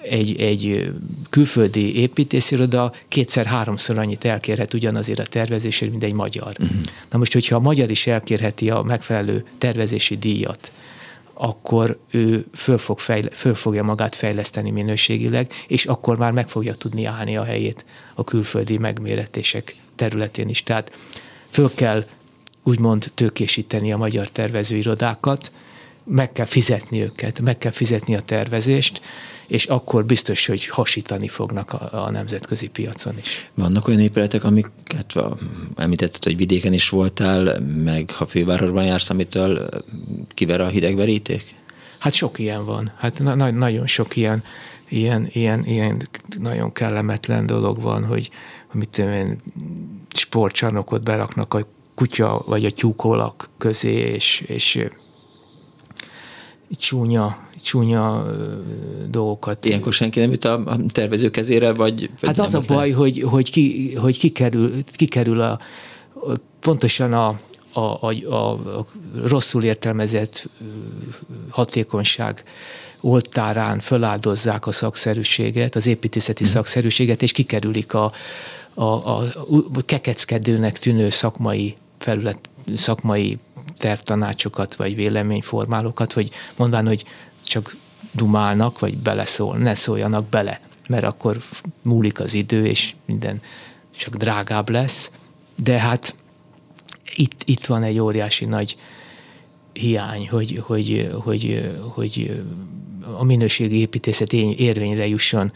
egy, 0.09 0.41
egy 0.41 0.91
külföldi 1.29 1.95
építésziroda 1.95 2.93
kétszer-háromszor 3.07 3.97
annyit 3.97 4.25
elkérhet 4.25 4.73
ugyanazért 4.73 5.19
a 5.19 5.25
tervezésért, 5.25 5.91
mint 5.91 6.03
egy 6.03 6.13
magyar. 6.13 6.55
Uh-huh. 6.59 6.77
Na 7.11 7.17
most, 7.17 7.33
hogyha 7.33 7.55
a 7.55 7.59
magyar 7.59 7.91
is 7.91 8.07
elkérheti 8.07 8.69
a 8.69 8.81
megfelelő 8.81 9.45
tervezési 9.57 10.17
díjat, 10.17 10.71
akkor 11.33 11.97
ő 12.11 12.45
föl, 12.53 12.77
fog 12.77 12.99
fejle, 12.99 13.29
föl 13.29 13.53
fogja 13.53 13.83
magát 13.83 14.15
fejleszteni 14.15 14.71
minőségileg, 14.71 15.51
és 15.67 15.85
akkor 15.85 16.17
már 16.17 16.31
meg 16.31 16.49
fogja 16.49 16.73
tudni 16.73 17.05
állni 17.05 17.37
a 17.37 17.43
helyét 17.43 17.85
a 18.13 18.23
külföldi 18.23 18.77
megméretések 18.77 19.75
területén 19.95 20.49
is. 20.49 20.63
Tehát 20.63 20.91
föl 21.49 21.71
kell 21.75 22.05
úgymond 22.63 23.11
tőkésíteni 23.13 23.91
a 23.91 23.97
magyar 23.97 24.27
tervezőirodákat, 24.27 25.51
meg 26.03 26.31
kell 26.31 26.45
fizetni 26.45 27.01
őket, 27.01 27.41
meg 27.41 27.57
kell 27.57 27.71
fizetni 27.71 28.15
a 28.15 28.21
tervezést, 28.21 29.01
és 29.47 29.65
akkor 29.65 30.05
biztos, 30.05 30.45
hogy 30.45 30.67
hasítani 30.67 31.27
fognak 31.27 31.73
a, 31.73 32.05
a 32.05 32.12
nemzetközi 32.12 32.67
piacon 32.67 33.17
is. 33.17 33.49
Vannak 33.53 33.88
olyan 33.88 33.99
épületek, 33.99 34.43
amiket 34.43 35.13
említetted, 35.75 36.23
hogy 36.23 36.38
vidéken 36.38 36.73
is 36.73 36.89
voltál, 36.89 37.60
meg 37.60 38.12
ha 38.12 38.25
fővárosban 38.25 38.86
jársz, 38.86 39.10
amitől 39.10 39.69
kiver 40.33 40.62
a 40.62 40.67
hidegveríték? 40.67 41.55
Hát 41.99 42.13
sok 42.13 42.39
ilyen 42.39 42.65
van. 42.65 42.91
Hát 42.97 43.19
na- 43.19 43.51
nagyon 43.51 43.88
sok 43.88 44.15
ilyen, 44.15 44.43
ilyen, 44.89 45.27
ilyen, 45.31 45.65
ilyen 45.65 46.10
nagyon 46.39 46.71
kellemetlen 46.71 47.45
dolog 47.45 47.81
van, 47.81 48.05
hogy 48.05 48.29
amit 48.73 48.97
én, 48.97 49.41
sportcsarnokot 50.13 51.03
beraknak 51.03 51.53
a 51.53 51.67
kutya 51.95 52.43
vagy 52.45 52.65
a 52.65 52.71
tyúkolak 52.71 53.49
közé, 53.57 53.93
és, 53.93 54.43
és 54.47 54.88
csúnya, 56.71 57.46
csúnya 57.67 58.25
dolgokat. 59.10 59.65
Ilyenkor 59.65 59.93
senki 59.93 60.19
nem 60.19 60.32
jut 60.32 60.45
a 60.45 60.77
tervező 60.88 61.30
kezére, 61.30 61.73
vagy, 61.73 62.10
vagy 62.19 62.38
Hát 62.38 62.39
az 62.39 62.56
a 62.56 62.62
baj, 62.67 62.91
hogy, 62.91 63.21
hogy, 63.21 63.51
ki, 63.51 63.95
hogy 63.95 64.17
kikerül, 64.17 64.73
kikerül 64.95 65.41
a, 65.41 65.60
pontosan 66.60 67.13
a, 67.13 67.39
a, 67.71 67.80
a, 67.80 68.51
a 68.51 68.86
rosszul 69.25 69.63
értelmezett 69.63 70.49
hatékonyság 71.49 72.43
oltárán 73.01 73.80
föláldozzák 73.80 74.67
a 74.67 74.71
szakszerűséget, 74.71 75.75
az 75.75 75.88
építészeti 75.88 76.43
mm. 76.43 76.47
szakszerűséget, 76.47 77.21
és 77.21 77.32
kikerülik 77.32 77.93
a, 77.93 78.12
a, 78.73 78.84
a, 78.84 79.23
a 79.73 79.82
kekeckedőnek 79.86 80.80
tűnő 80.80 81.10
szakmai 81.10 81.75
felület, 81.97 82.39
szakmai 82.73 83.38
tervtanácsokat, 83.77 84.75
vagy 84.75 84.95
véleményformálókat, 84.95 86.13
hogy 86.13 86.30
mondván, 86.56 86.88
hogy 86.88 87.03
csak 87.47 87.75
dumálnak, 88.12 88.79
vagy 88.79 88.97
beleszól, 88.97 89.57
ne 89.57 89.73
szóljanak 89.73 90.25
bele, 90.25 90.60
mert 90.89 91.03
akkor 91.03 91.41
múlik 91.81 92.19
az 92.19 92.33
idő, 92.33 92.65
és 92.65 92.95
minden 93.05 93.41
csak 93.97 94.15
drágább 94.15 94.69
lesz. 94.69 95.12
De 95.55 95.79
hát 95.79 96.15
itt, 97.15 97.41
itt 97.45 97.65
van 97.65 97.83
egy 97.83 97.99
óriási 97.99 98.45
nagy 98.45 98.77
hiány, 99.73 100.29
hogy, 100.29 100.62
hogy, 100.65 101.10
hogy, 101.23 101.71
hogy 101.93 102.43
a 103.17 103.23
minőségi 103.23 103.79
építészet 103.79 104.33
érvényre 104.33 105.07
jusson 105.07 105.51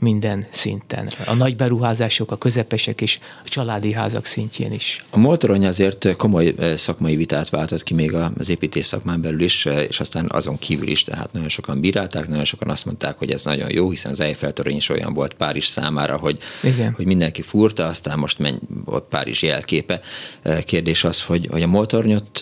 minden 0.00 0.46
szinten. 0.50 1.08
A 1.26 1.34
nagy 1.34 1.56
beruházások, 1.56 2.30
a 2.30 2.36
közepesek 2.36 3.00
és 3.00 3.18
a 3.44 3.48
családi 3.48 3.92
házak 3.92 4.24
szintjén 4.24 4.72
is. 4.72 5.04
A 5.10 5.18
motorony 5.18 5.66
azért 5.66 6.16
komoly 6.16 6.54
eh, 6.58 6.76
szakmai 6.76 7.16
vitát 7.16 7.50
váltott 7.50 7.82
ki 7.82 7.94
még 7.94 8.14
az 8.38 8.48
építés 8.48 8.84
szakmán 8.84 9.20
belül 9.20 9.40
is, 9.40 9.66
eh, 9.66 9.84
és 9.88 10.00
aztán 10.00 10.26
azon 10.28 10.58
kívül 10.58 10.88
is, 10.88 11.04
tehát 11.04 11.32
nagyon 11.32 11.48
sokan 11.48 11.80
bírálták, 11.80 12.28
nagyon 12.28 12.44
sokan 12.44 12.68
azt 12.68 12.84
mondták, 12.84 13.18
hogy 13.18 13.30
ez 13.30 13.44
nagyon 13.44 13.70
jó, 13.72 13.90
hiszen 13.90 14.12
az 14.12 14.20
Eiffel 14.20 14.52
torony 14.52 14.76
is 14.76 14.88
olyan 14.88 15.14
volt 15.14 15.34
Párizs 15.34 15.66
számára, 15.66 16.16
hogy, 16.16 16.38
Igen. 16.62 16.92
hogy 16.92 17.06
mindenki 17.06 17.42
furta, 17.42 17.86
aztán 17.86 18.18
most 18.18 18.38
menj, 18.38 18.56
ott 18.84 19.08
Párizs 19.08 19.42
jelképe. 19.42 20.00
Eh, 20.42 20.62
kérdés 20.62 21.04
az, 21.04 21.24
hogy, 21.24 21.48
hogy 21.50 21.62
a 21.62 21.66
motornyot 21.66 22.40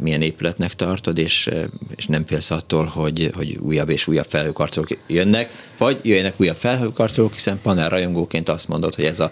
milyen 0.00 0.22
épületnek 0.22 0.74
tartod, 0.74 1.18
és, 1.18 1.50
és 1.96 2.06
nem 2.06 2.24
félsz 2.24 2.50
attól, 2.50 2.84
hogy, 2.84 3.30
hogy 3.34 3.56
újabb 3.56 3.88
és 3.88 4.06
újabb 4.06 4.26
felhőkarcolók 4.28 4.88
jönnek, 5.06 5.50
vagy 5.78 5.98
jöjjenek 6.02 6.34
újabb 6.36 6.56
felhőkarcolók, 6.76 7.32
hiszen 7.32 7.58
panel 7.62 7.88
rajongóként 7.88 8.48
azt 8.48 8.68
mondod, 8.68 8.94
hogy 8.94 9.04
ez 9.04 9.20
a 9.20 9.30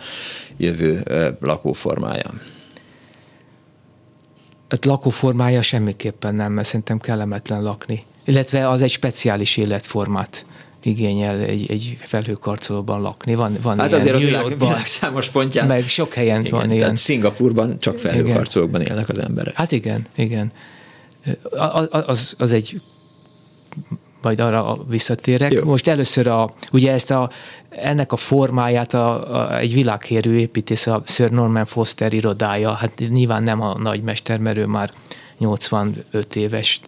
jövő 0.57 1.02
lakóformája. 1.40 2.30
Hát 4.68 4.85
lakóformája 4.85 5.62
semmiképpen 5.62 6.35
nem, 6.35 6.52
mert 6.52 6.66
szerintem 6.66 6.98
kellemetlen 6.98 7.62
lakni. 7.62 8.02
Illetve 8.24 8.68
az 8.68 8.83
egy 8.83 8.90
speciális 8.90 9.57
életformát 9.57 10.46
igényel 10.83 11.38
egy, 11.38 11.70
egy 11.70 11.96
felhőkarcolóban 12.00 13.00
lakni. 13.00 13.35
Van, 13.35 13.57
van 13.62 13.78
hát 13.78 13.88
ilyen 13.88 14.00
azért 14.00 14.14
a 14.14 14.18
világ, 14.18 14.59
világ 14.59 14.87
számos 14.87 15.28
pontján. 15.28 15.66
Meg 15.66 15.88
sok 15.88 16.14
helyen 16.14 16.40
igen, 16.40 16.59
van 16.59 16.70
ilyen. 16.70 16.96
Szingapurban 16.96 17.78
csak 17.78 17.98
felhőkarcolókban 17.98 18.80
élnek 18.80 19.09
az 19.09 19.18
emberek. 19.18 19.54
Hát 19.54 19.72
igen, 19.72 20.07
igen. 20.16 20.52
Az, 21.50 21.88
az, 21.90 22.35
az 22.38 22.52
egy 22.52 22.80
majd 24.24 24.40
arra 24.40 24.76
visszatérek. 24.88 25.52
Jó. 25.52 25.64
Most 25.64 25.88
először 25.88 26.26
a, 26.26 26.50
ugye 26.72 26.92
ezt 26.92 27.10
a, 27.10 27.30
ennek 27.68 28.12
a 28.12 28.16
formáját 28.16 28.94
a, 28.94 29.34
a, 29.34 29.58
egy 29.58 29.72
világhírű 29.72 30.37
építész, 30.37 30.87
a 30.87 31.02
Sir 31.04 31.30
Norman 31.30 31.64
Foster 31.64 32.12
irodája, 32.12 32.72
hát 32.72 33.02
nyilván 33.08 33.42
nem 33.42 33.60
a 33.60 33.78
nagy 33.78 34.02
mester, 34.02 34.38
mert 34.38 34.56
ő 34.56 34.66
már 34.66 34.90
85 35.38 36.37
éves, 36.37 36.80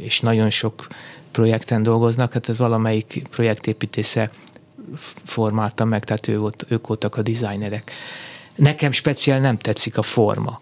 és 0.00 0.20
nagyon 0.20 0.50
sok 0.50 0.86
projekten 1.30 1.82
dolgoznak, 1.82 2.32
hát 2.32 2.48
ez 2.48 2.58
valamelyik 2.58 3.22
projektépítésze 3.30 4.30
formálta 5.24 5.84
meg, 5.84 6.04
tehát 6.04 6.28
ő 6.28 6.38
volt, 6.38 6.64
ők 6.68 6.86
voltak 6.86 7.16
a 7.16 7.22
designerek. 7.22 7.90
Nekem 8.56 8.92
speciál 8.92 9.40
nem 9.40 9.58
tetszik 9.58 9.98
a 9.98 10.02
forma. 10.02 10.58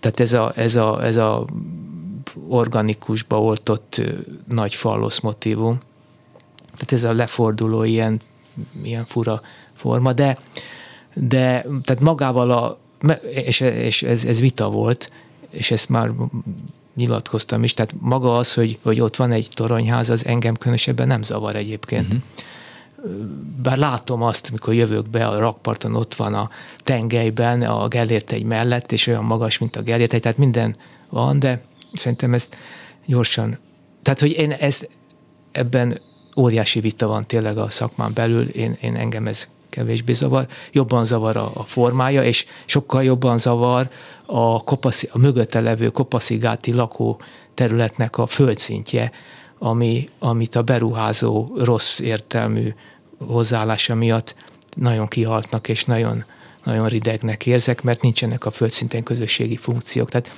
Tehát 0.00 0.20
ez 0.20 0.32
a, 0.32 0.52
ez 0.56 0.76
a, 0.76 1.04
ez 1.04 1.16
a 1.16 1.44
organikusba 2.48 3.42
oltott 3.42 4.02
nagy 4.48 4.74
fallosz 4.74 5.20
motivum. 5.20 5.78
Tehát 6.72 6.92
ez 6.92 7.04
a 7.04 7.12
leforduló 7.12 7.82
ilyen, 7.82 8.20
ilyen 8.82 9.04
fura 9.04 9.40
forma, 9.72 10.12
de, 10.12 10.36
de 11.14 11.66
tehát 11.84 12.00
magával 12.00 12.50
a, 12.50 12.78
és, 13.30 13.60
és 13.60 14.02
ez, 14.02 14.24
ez 14.24 14.40
vita 14.40 14.70
volt, 14.70 15.10
és 15.50 15.70
ezt 15.70 15.88
már 15.88 16.10
nyilatkoztam 16.94 17.64
is, 17.64 17.74
tehát 17.74 17.94
maga 18.00 18.36
az, 18.36 18.54
hogy, 18.54 18.78
hogy 18.82 19.00
ott 19.00 19.16
van 19.16 19.32
egy 19.32 19.48
toronyház, 19.54 20.10
az 20.10 20.26
engem 20.26 20.54
különösebben 20.54 21.06
nem 21.06 21.22
zavar 21.22 21.56
egyébként. 21.56 22.04
Uh-huh. 22.04 22.22
Bár 23.62 23.78
látom 23.78 24.22
azt, 24.22 24.50
mikor 24.50 24.74
jövök 24.74 25.08
be 25.08 25.26
a 25.26 25.38
rakparton, 25.38 25.94
ott 25.94 26.14
van 26.14 26.34
a 26.34 26.50
tengelyben, 26.78 27.62
a 27.62 27.88
Gellért 27.88 28.32
egy 28.32 28.44
mellett, 28.44 28.92
és 28.92 29.06
olyan 29.06 29.24
magas, 29.24 29.58
mint 29.58 29.76
a 29.76 29.82
Gellért 29.82 30.20
tehát 30.20 30.38
minden 30.38 30.76
van, 31.08 31.38
de 31.38 31.62
Szerintem 31.96 32.34
ezt 32.34 32.56
gyorsan, 33.06 33.58
tehát 34.02 34.20
hogy 34.20 34.30
én 34.30 34.50
ezt 34.50 34.88
ebben 35.52 36.00
óriási 36.36 36.80
vita 36.80 37.06
van 37.06 37.26
tényleg 37.26 37.58
a 37.58 37.70
szakmán 37.70 38.12
belül, 38.14 38.48
én, 38.48 38.78
én 38.80 38.96
engem 38.96 39.26
ez 39.26 39.48
kevésbé 39.70 40.12
zavar, 40.12 40.46
jobban 40.72 41.04
zavar 41.04 41.36
a, 41.36 41.50
a 41.54 41.64
formája, 41.64 42.24
és 42.24 42.46
sokkal 42.64 43.04
jobban 43.04 43.38
zavar 43.38 43.88
a, 44.26 44.64
kopaszi, 44.64 45.08
a 45.12 45.18
mögötte 45.18 45.60
levő 45.60 45.88
kopaszigáti 45.88 46.72
lakó 46.72 47.20
területnek 47.54 48.18
a 48.18 48.26
földszintje, 48.26 49.10
ami, 49.58 50.04
amit 50.18 50.54
a 50.54 50.62
beruházó 50.62 51.52
rossz 51.56 52.00
értelmű 52.00 52.74
hozzáállása 53.18 53.94
miatt 53.94 54.34
nagyon 54.76 55.06
kihaltnak, 55.06 55.68
és 55.68 55.84
nagyon, 55.84 56.24
nagyon 56.64 56.88
ridegnek 56.88 57.46
érzek, 57.46 57.82
mert 57.82 58.02
nincsenek 58.02 58.44
a 58.44 58.50
földszinten 58.50 59.02
közösségi 59.02 59.56
funkciók. 59.56 60.10
Tehát 60.10 60.30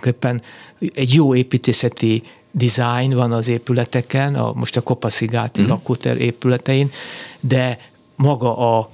tulajdonképpen 0.00 0.42
egy 0.94 1.14
jó 1.14 1.34
építészeti 1.34 2.22
design 2.50 3.14
van 3.14 3.32
az 3.32 3.48
épületeken, 3.48 4.34
a, 4.34 4.52
most 4.52 4.76
a 4.76 4.80
Kopaszigáti 4.80 5.62
mm. 5.62 5.68
lakóter 5.68 6.20
épületein, 6.20 6.90
de 7.40 7.78
maga 8.16 8.78
a, 8.78 8.90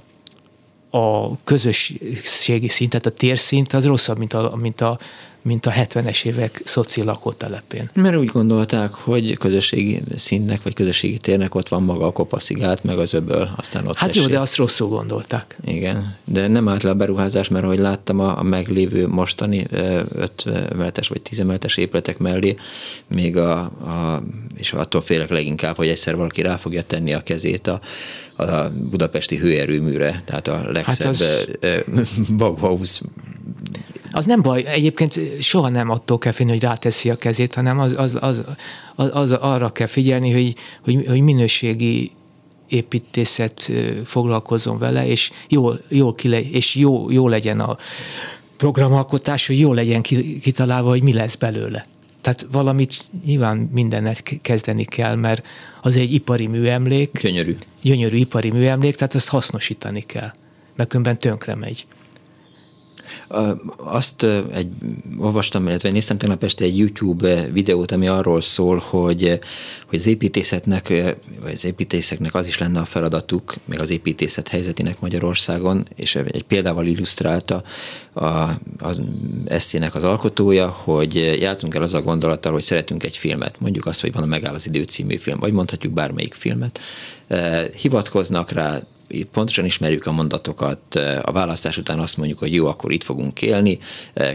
a 0.97 1.37
közösségi 1.43 2.67
szint, 2.67 2.89
tehát 2.89 3.05
a 3.05 3.11
térszint 3.11 3.73
az 3.73 3.85
rosszabb, 3.85 4.17
mint 4.17 4.33
a, 4.33 4.55
mint 4.61 4.81
a 4.81 4.99
mint 5.43 5.65
a 5.65 5.71
70-es 5.71 6.25
évek 6.25 6.61
szoci 6.65 7.03
lakótelepén. 7.03 7.89
Mert 7.93 8.15
úgy 8.15 8.29
gondolták, 8.29 8.93
hogy 8.93 9.37
közösségi 9.37 10.01
színnek 10.15 10.63
vagy 10.63 10.73
közösségi 10.73 11.17
térnek 11.17 11.55
ott 11.55 11.67
van 11.67 11.83
maga 11.83 12.05
a 12.05 12.11
kopaszigát, 12.11 12.83
meg 12.83 12.97
az 12.97 13.13
öböl, 13.13 13.53
aztán 13.57 13.87
ott 13.87 13.97
Hát 13.97 14.07
tessék. 14.07 14.23
jó, 14.23 14.29
de 14.29 14.39
azt 14.39 14.55
rosszul 14.55 14.87
gondolták. 14.87 15.57
Igen, 15.65 16.15
de 16.25 16.47
nem 16.47 16.67
állt 16.67 16.83
le 16.83 16.89
a 16.89 16.93
beruházás, 16.93 17.47
mert 17.47 17.63
ahogy 17.63 17.79
láttam 17.79 18.19
a, 18.19 18.37
a 18.37 18.43
meglévő 18.43 19.07
mostani 19.07 19.65
5 19.71 20.45
emeletes 20.69 21.07
vagy 21.07 21.21
10 21.21 21.39
emeletes 21.39 21.77
épületek 21.77 22.17
mellé, 22.17 22.55
még 23.07 23.37
a, 23.37 23.59
a, 23.61 24.23
és 24.57 24.73
attól 24.73 25.01
félek 25.01 25.29
leginkább, 25.29 25.75
hogy 25.75 25.87
egyszer 25.87 26.15
valaki 26.15 26.41
rá 26.41 26.55
fogja 26.55 26.81
tenni 26.81 27.13
a 27.13 27.21
kezét 27.21 27.67
a, 27.67 27.81
a 28.35 28.69
budapesti 28.89 29.37
hőerőműre, 29.37 30.21
tehát 30.25 30.47
a 30.47 30.71
legszebb 30.71 30.85
hát 30.85 31.07
az... 31.07 31.47
Bauhaus 32.37 33.01
az 34.13 34.25
nem 34.25 34.41
baj, 34.41 34.65
egyébként 34.65 35.19
soha 35.39 35.69
nem 35.69 35.89
attól 35.89 36.17
kell 36.17 36.31
félni, 36.31 36.51
hogy 36.51 36.61
ráteszi 36.61 37.09
a 37.09 37.15
kezét, 37.15 37.53
hanem 37.53 37.79
az, 37.79 37.95
az, 37.97 38.17
az, 38.21 38.43
az, 38.95 39.09
az 39.13 39.31
arra 39.31 39.71
kell 39.71 39.87
figyelni, 39.87 40.31
hogy, 40.31 40.55
hogy, 40.83 41.05
hogy 41.07 41.21
minőségi 41.21 42.11
építészet 42.67 43.71
foglalkozom 44.03 44.77
vele, 44.77 45.07
és 45.07 45.31
jól, 45.47 45.81
jól 45.87 46.15
kile, 46.15 46.41
és 46.41 46.75
jó, 46.75 47.11
jó 47.11 47.27
legyen 47.27 47.59
a 47.59 47.77
programalkotás, 48.57 49.47
hogy 49.47 49.59
jól 49.59 49.75
legyen 49.75 50.01
kitalálva, 50.41 50.89
hogy 50.89 51.03
mi 51.03 51.13
lesz 51.13 51.35
belőle. 51.35 51.85
Tehát 52.21 52.47
valamit 52.51 52.95
nyilván 53.25 53.57
mindennek 53.57 54.39
kezdeni 54.41 54.85
kell, 54.85 55.15
mert 55.15 55.45
az 55.81 55.97
egy 55.97 56.13
ipari 56.13 56.47
műemlék. 56.47 57.19
Gyönyörű. 57.21 57.55
Gyönyörű 57.81 58.17
ipari 58.17 58.51
műemlék, 58.51 58.95
tehát 58.95 59.13
azt 59.13 59.29
hasznosítani 59.29 60.01
kell, 60.01 60.31
mert 60.75 60.89
különben 60.89 61.19
tönkre 61.19 61.55
megy. 61.55 61.85
Azt 63.77 64.25
egy, 64.53 64.67
olvastam, 65.17 65.67
illetve 65.67 65.91
néztem 65.91 66.17
tegnap 66.17 66.43
este 66.43 66.63
egy 66.63 66.77
YouTube 66.77 67.47
videót, 67.51 67.91
ami 67.91 68.07
arról 68.07 68.41
szól, 68.41 68.83
hogy, 68.89 69.39
hogy 69.87 69.99
az 69.99 70.07
építészetnek, 70.07 70.87
vagy 71.41 71.53
az 71.53 71.65
építészeknek 71.65 72.35
az 72.35 72.47
is 72.47 72.57
lenne 72.57 72.79
a 72.79 72.85
feladatuk, 72.85 73.55
még 73.65 73.79
az 73.79 73.89
építészet 73.89 74.47
helyzetének 74.47 74.99
Magyarországon, 74.99 75.87
és 75.95 76.15
egy 76.15 76.43
példával 76.43 76.85
illusztrálta 76.85 77.63
a, 78.13 78.49
az 78.77 79.01
eszének 79.45 79.95
az 79.95 80.03
alkotója, 80.03 80.67
hogy 80.67 81.15
játszunk 81.39 81.75
el 81.75 81.81
az 81.81 81.93
a 81.93 82.01
gondolattal, 82.01 82.51
hogy 82.51 82.61
szeretünk 82.61 83.03
egy 83.03 83.17
filmet, 83.17 83.59
mondjuk 83.59 83.85
azt, 83.85 84.01
hogy 84.01 84.13
van 84.13 84.23
a 84.23 84.25
Megáll 84.25 84.53
az 84.53 84.67
idő 84.67 84.83
című 84.83 85.17
film, 85.17 85.39
vagy 85.39 85.53
mondhatjuk 85.53 85.93
bármelyik 85.93 86.33
filmet, 86.33 86.79
hivatkoznak 87.75 88.51
rá, 88.51 88.79
pontosan 89.31 89.65
ismerjük 89.65 90.05
a 90.05 90.11
mondatokat, 90.11 90.95
a 91.21 91.31
választás 91.31 91.77
után 91.77 91.99
azt 91.99 92.17
mondjuk, 92.17 92.39
hogy 92.39 92.53
jó, 92.53 92.67
akkor 92.67 92.91
itt 92.91 93.03
fogunk 93.03 93.41
élni, 93.41 93.79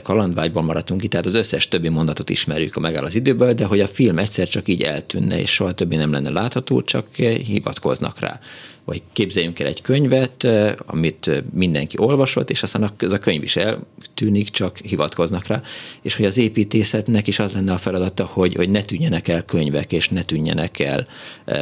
kalandvágyban 0.02 0.64
maradtunk 0.64 1.02
itt, 1.02 1.10
tehát 1.10 1.26
az 1.26 1.34
összes 1.34 1.68
többi 1.68 1.88
mondatot 1.88 2.30
ismerjük 2.30 2.76
a 2.76 2.80
megáll 2.80 3.04
az 3.04 3.14
időből, 3.14 3.52
de 3.52 3.64
hogy 3.64 3.80
a 3.80 3.88
film 3.88 4.18
egyszer 4.18 4.48
csak 4.48 4.68
így 4.68 4.82
eltűnne, 4.82 5.40
és 5.40 5.50
soha 5.50 5.72
többé 5.72 5.96
nem 5.96 6.12
lenne 6.12 6.30
látható, 6.30 6.82
csak 6.82 7.14
hivatkoznak 7.46 8.20
rá. 8.20 8.40
Vagy 8.84 9.02
képzeljünk 9.12 9.60
el 9.60 9.66
egy 9.66 9.80
könyvet, 9.80 10.46
amit 10.86 11.42
mindenki 11.52 11.96
olvasott, 11.98 12.50
és 12.50 12.62
aztán 12.62 12.90
ez 12.98 13.12
a 13.12 13.18
könyv 13.18 13.42
is 13.42 13.56
eltűnik, 13.56 14.48
csak 14.48 14.78
hivatkoznak 14.78 15.46
rá, 15.46 15.62
és 16.02 16.16
hogy 16.16 16.24
az 16.24 16.38
építészetnek 16.38 17.26
is 17.26 17.38
az 17.38 17.52
lenne 17.52 17.72
a 17.72 17.76
feladata, 17.76 18.24
hogy, 18.24 18.54
hogy 18.54 18.70
ne 18.70 18.82
tűnjenek 18.82 19.28
el 19.28 19.44
könyvek, 19.44 19.92
és 19.92 20.08
ne 20.08 20.22
tűnjenek 20.22 20.78
el 20.78 21.06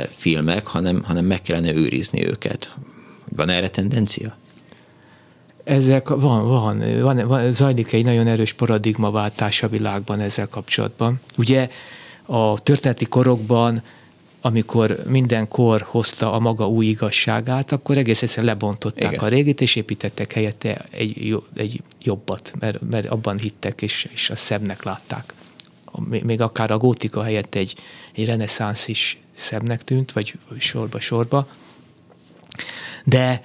filmek, 0.08 0.66
hanem, 0.66 1.02
hanem 1.02 1.24
meg 1.24 1.42
kellene 1.42 1.74
őrizni 1.74 2.26
őket 2.26 2.70
van 3.34 3.48
erre 3.48 3.68
tendencia? 3.68 4.36
Ezek 5.64 6.08
van, 6.08 6.48
van, 6.48 7.00
van, 7.00 7.26
van, 7.26 7.52
zajlik 7.52 7.92
egy 7.92 8.04
nagyon 8.04 8.26
erős 8.26 8.52
paradigmaváltás 8.52 9.62
a 9.62 9.68
világban 9.68 10.20
ezzel 10.20 10.48
kapcsolatban. 10.48 11.20
Ugye 11.36 11.68
a 12.26 12.58
történeti 12.58 13.04
korokban, 13.04 13.82
amikor 14.40 15.02
minden 15.06 15.48
kor 15.48 15.82
hozta 15.88 16.32
a 16.32 16.38
maga 16.38 16.68
új 16.68 16.86
igazságát, 16.86 17.72
akkor 17.72 17.98
egész 17.98 18.22
egyszerűen 18.22 18.52
lebontották 18.52 19.12
Igen. 19.12 19.24
a 19.24 19.28
régit, 19.28 19.60
és 19.60 19.76
építettek 19.76 20.32
helyette 20.32 20.86
egy, 20.90 21.42
egy 21.54 21.82
jobbat, 22.02 22.52
mert, 22.58 22.80
mert 22.90 23.06
abban 23.06 23.38
hittek, 23.38 23.82
és, 23.82 24.08
és 24.12 24.30
a 24.30 24.36
szebbnek 24.36 24.82
látták. 24.82 25.34
Még 26.08 26.40
akár 26.40 26.70
a 26.70 26.78
gótika 26.78 27.22
helyett 27.22 27.54
egy, 27.54 27.74
egy 28.12 28.26
reneszánsz 28.26 28.88
is 28.88 29.18
szebbnek 29.32 29.84
tűnt, 29.84 30.12
vagy 30.12 30.34
sorba-sorba 30.58 31.46
de 33.08 33.42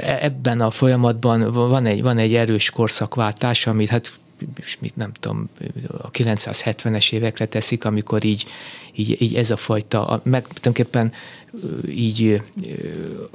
ebben 0.00 0.60
a 0.60 0.70
folyamatban 0.70 1.50
van 1.50 1.86
egy, 1.86 2.02
van 2.02 2.18
egy 2.18 2.34
erős 2.34 2.70
korszakváltás, 2.70 3.66
amit 3.66 3.88
hát 3.88 4.12
mit 4.80 4.96
nem 4.96 5.12
tudom, 5.12 5.48
a 5.98 6.10
970-es 6.10 7.12
évekre 7.12 7.46
teszik, 7.46 7.84
amikor 7.84 8.24
így, 8.24 8.46
így, 8.94 9.22
így 9.22 9.34
ez 9.34 9.50
a 9.50 9.56
fajta, 9.56 10.20
meg 10.24 10.42
tulajdonképpen 10.42 11.12
így, 11.88 12.42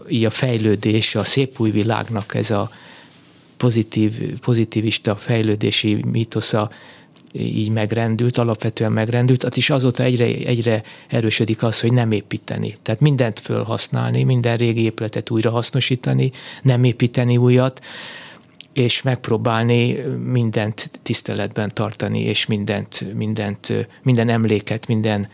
így 0.10 0.26
a 0.26 0.30
fejlődés, 0.30 1.16
a 1.16 1.24
szép 1.24 1.60
új 1.60 1.72
világnak 1.72 2.36
ez 2.36 2.52
a 2.52 2.70
pozitív, 3.58 4.40
pozitivista 4.40 5.16
fejlődési 5.16 6.04
mítosza 6.12 6.72
így 7.34 7.70
megrendült, 7.70 8.38
alapvetően 8.38 8.92
megrendült, 8.92 9.56
és 9.56 9.70
azóta 9.70 10.04
egyre, 10.04 10.26
egyre 10.26 10.84
erősödik 11.08 11.64
az, 11.64 11.80
hogy 11.80 11.94
nem 11.94 12.12
építeni. 12.12 12.76
Tehát 12.82 13.02
mindent 13.02 13.40
fölhasználni, 13.40 14.24
minden 14.24 14.58
régi 14.58 14.84
épületet 14.84 15.30
újra 15.30 15.52
hasznosítani, 15.52 16.32
nem 16.62 16.84
építeni 16.84 17.38
újat, 17.38 17.82
és 18.74 19.02
megpróbálni 19.02 19.92
mindent 20.26 20.90
tiszteletben 21.02 21.72
tartani, 21.74 22.20
és 22.20 22.46
mindent, 22.46 23.14
mindent, 23.14 23.88
minden 24.04 24.30
emléket, 24.30 24.88
minden 24.88 25.30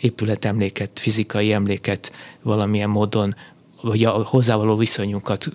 épületemléket, 0.00 0.90
fizikai 0.94 1.52
emléket 1.52 2.12
valamilyen 2.42 2.90
módon, 2.90 3.34
vagy 3.82 4.04
a 4.04 4.10
hozzávaló 4.10 4.76
viszonyunkat 4.76 5.48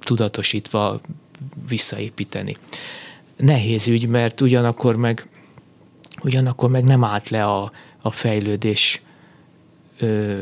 tudatosítva 0.00 1.00
visszaépíteni 1.68 2.56
nehéz 3.36 3.88
ügy, 3.88 4.08
mert 4.08 4.40
ugyanakkor 4.40 4.96
meg, 4.96 5.28
ugyanakkor 6.22 6.70
meg 6.70 6.84
nem 6.84 7.04
állt 7.04 7.30
le 7.30 7.44
a, 7.44 7.72
a 8.02 8.10
fejlődés 8.10 9.02
ö, 9.98 10.40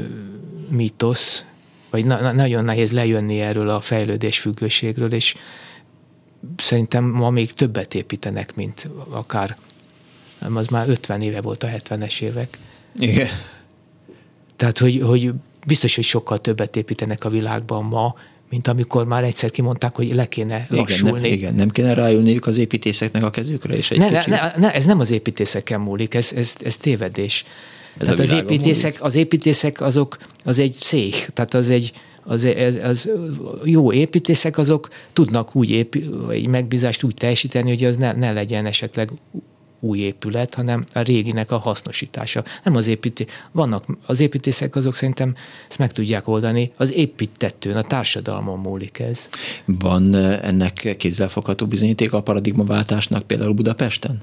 mítosz, 0.68 1.44
vagy 1.90 2.04
na, 2.04 2.32
nagyon 2.32 2.64
nehéz 2.64 2.92
lejönni 2.92 3.40
erről 3.40 3.68
a 3.68 3.80
fejlődés 3.80 4.38
függőségről, 4.38 5.12
és 5.12 5.36
szerintem 6.56 7.04
ma 7.04 7.30
még 7.30 7.52
többet 7.52 7.94
építenek, 7.94 8.54
mint 8.54 8.88
akár, 9.08 9.56
az 10.54 10.66
már 10.66 10.88
50 10.88 11.22
éve 11.22 11.40
volt 11.40 11.62
a 11.62 11.68
70-es 11.68 12.20
évek. 12.20 12.58
Igen. 12.98 13.28
Tehát, 14.56 14.78
hogy, 14.78 15.00
hogy 15.00 15.32
biztos, 15.66 15.94
hogy 15.94 16.04
sokkal 16.04 16.38
többet 16.38 16.76
építenek 16.76 17.24
a 17.24 17.28
világban 17.28 17.84
ma, 17.84 18.14
mint 18.52 18.68
amikor 18.68 19.06
már 19.06 19.24
egyszer 19.24 19.50
kimondták, 19.50 19.96
hogy 19.96 20.14
le 20.14 20.28
kéne 20.28 20.66
lassulni. 20.68 21.16
Igen, 21.16 21.22
nem, 21.22 21.32
igen, 21.32 21.54
nem 21.54 21.68
kéne 21.68 21.94
ráülniük 21.94 22.46
az 22.46 22.58
építészeknek 22.58 23.22
a 23.22 23.30
kezükre? 23.30 23.76
És 23.76 23.90
egy 23.90 23.98
ne, 23.98 24.10
ne, 24.10 24.22
ne, 24.26 24.52
ne, 24.56 24.72
ez 24.72 24.84
nem 24.84 25.00
az 25.00 25.10
építészeken 25.10 25.80
múlik, 25.80 26.14
ez, 26.14 26.32
ez, 26.36 26.54
ez 26.64 26.76
tévedés. 26.76 27.44
Ez 27.98 28.04
tehát 28.04 28.18
az 28.18 28.32
építészek, 28.32 28.96
az 29.02 29.14
építészek 29.14 29.80
azok, 29.80 30.16
az 30.44 30.58
egy 30.58 30.72
cég, 30.72 31.14
tehát 31.34 31.54
az 31.54 31.70
egy, 31.70 31.92
az, 32.24 32.44
az, 32.44 32.78
az 32.82 33.10
jó 33.64 33.92
építészek 33.92 34.58
azok 34.58 34.88
tudnak 35.12 35.56
úgy 35.56 35.70
épi, 35.70 36.10
egy 36.30 36.46
megbízást 36.46 37.02
úgy 37.02 37.14
teljesíteni, 37.14 37.68
hogy 37.68 37.84
az 37.84 37.96
ne, 37.96 38.12
ne 38.12 38.32
legyen 38.32 38.66
esetleg 38.66 39.10
új 39.84 39.98
épület, 39.98 40.54
hanem 40.54 40.84
a 40.92 41.00
réginek 41.00 41.50
a 41.50 41.58
hasznosítása. 41.58 42.44
Nem 42.64 42.76
az 42.76 42.86
építé... 42.86 43.26
Vannak 43.52 43.84
az 44.06 44.20
építészek, 44.20 44.76
azok 44.76 44.94
szerintem 44.94 45.34
ezt 45.68 45.78
meg 45.78 45.92
tudják 45.92 46.28
oldani. 46.28 46.70
Az 46.76 46.92
építettőn, 46.92 47.76
a 47.76 47.82
társadalmon 47.82 48.58
múlik 48.58 48.98
ez. 48.98 49.28
Van 49.64 50.14
ennek 50.14 50.94
kézzelfogható 50.98 51.66
bizonyíték 51.66 52.12
a 52.12 52.22
paradigmaváltásnak 52.22 53.22
például 53.22 53.52
Budapesten? 53.52 54.22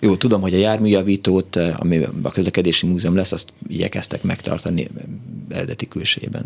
Jó, 0.00 0.16
tudom, 0.16 0.40
hogy 0.40 0.54
a 0.54 0.58
járműjavítót, 0.58 1.56
ami 1.56 2.06
a 2.22 2.30
közlekedési 2.30 2.86
múzeum 2.86 3.14
lesz, 3.14 3.32
azt 3.32 3.52
igyekeztek 3.68 4.22
megtartani 4.22 4.88
eredeti 5.48 5.88
külsében. 5.88 6.44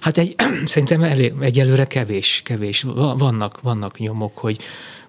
Hát 0.00 0.18
egy, 0.18 0.34
szerintem 0.66 1.02
elég, 1.02 1.32
egyelőre 1.40 1.84
kevés, 1.84 2.40
kevés. 2.44 2.82
Vannak, 3.16 3.60
vannak 3.60 3.98
nyomok, 3.98 4.38
hogy, 4.38 4.58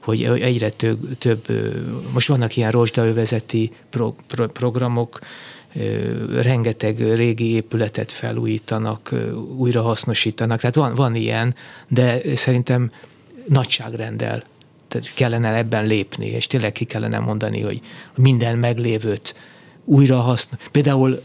hogy 0.02 0.24
egyre 0.24 0.70
több, 0.70 1.18
több 1.18 1.46
most 2.14 2.28
vannak 2.28 2.56
ilyen 2.58 2.72
rozsdaövezeti 2.72 3.72
pro, 3.90 4.14
pro, 4.28 4.48
programok, 4.48 5.20
rengeteg 6.42 7.16
régi 7.16 7.54
épületet 7.54 8.12
felújítanak, 8.12 9.16
újra 9.58 9.82
hasznosítanak, 9.82 10.60
tehát 10.60 10.76
van, 10.76 10.94
van 10.94 11.16
ilyen, 11.16 11.56
de 11.88 12.22
szerintem 12.36 12.92
nagyságrendel 13.48 14.44
tehát 14.88 15.14
kellene 15.14 15.56
ebben 15.56 15.86
lépni, 15.86 16.26
és 16.26 16.48
tényleg 16.48 16.72
ki 16.72 16.86
kellene 16.86 17.20
mondani, 17.20 17.62
hogy 17.62 17.82
minden 18.16 18.58
meglévőt 18.58 19.36
újra. 19.86 20.34
Például 20.72 21.22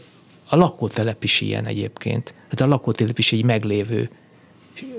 a 0.49 0.55
lakótelep 0.55 1.23
is 1.23 1.41
ilyen 1.41 1.65
egyébként. 1.65 2.33
Hát 2.49 2.61
a 2.61 2.67
lakótelep 2.67 3.17
is 3.17 3.31
egy 3.31 3.43
meglévő 3.43 4.09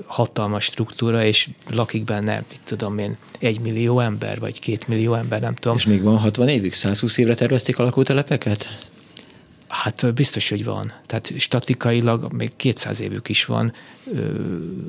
hatalmas 0.05 0.63
struktúra, 0.63 1.25
és 1.25 1.49
lakik 1.69 2.03
benne, 2.03 2.43
mit 2.49 2.61
tudom 2.63 2.97
én, 2.97 3.17
egy 3.39 3.59
millió 3.59 3.99
ember, 3.99 4.39
vagy 4.39 4.59
két 4.59 4.87
millió 4.87 5.13
ember, 5.13 5.41
nem 5.41 5.55
tudom. 5.55 5.77
És 5.77 5.85
még 5.85 6.01
van 6.01 6.17
60 6.17 6.47
évig? 6.47 6.73
120 6.73 7.17
évre 7.17 7.35
tervezték 7.35 7.79
a 7.79 7.83
lakótelepeket? 7.83 8.89
Hát 9.67 10.13
biztos, 10.13 10.49
hogy 10.49 10.63
van. 10.63 10.93
Tehát 11.05 11.33
statikailag 11.37 12.31
még 12.31 12.55
200 12.55 12.99
évük 12.99 13.29
is 13.29 13.45
van. 13.45 13.73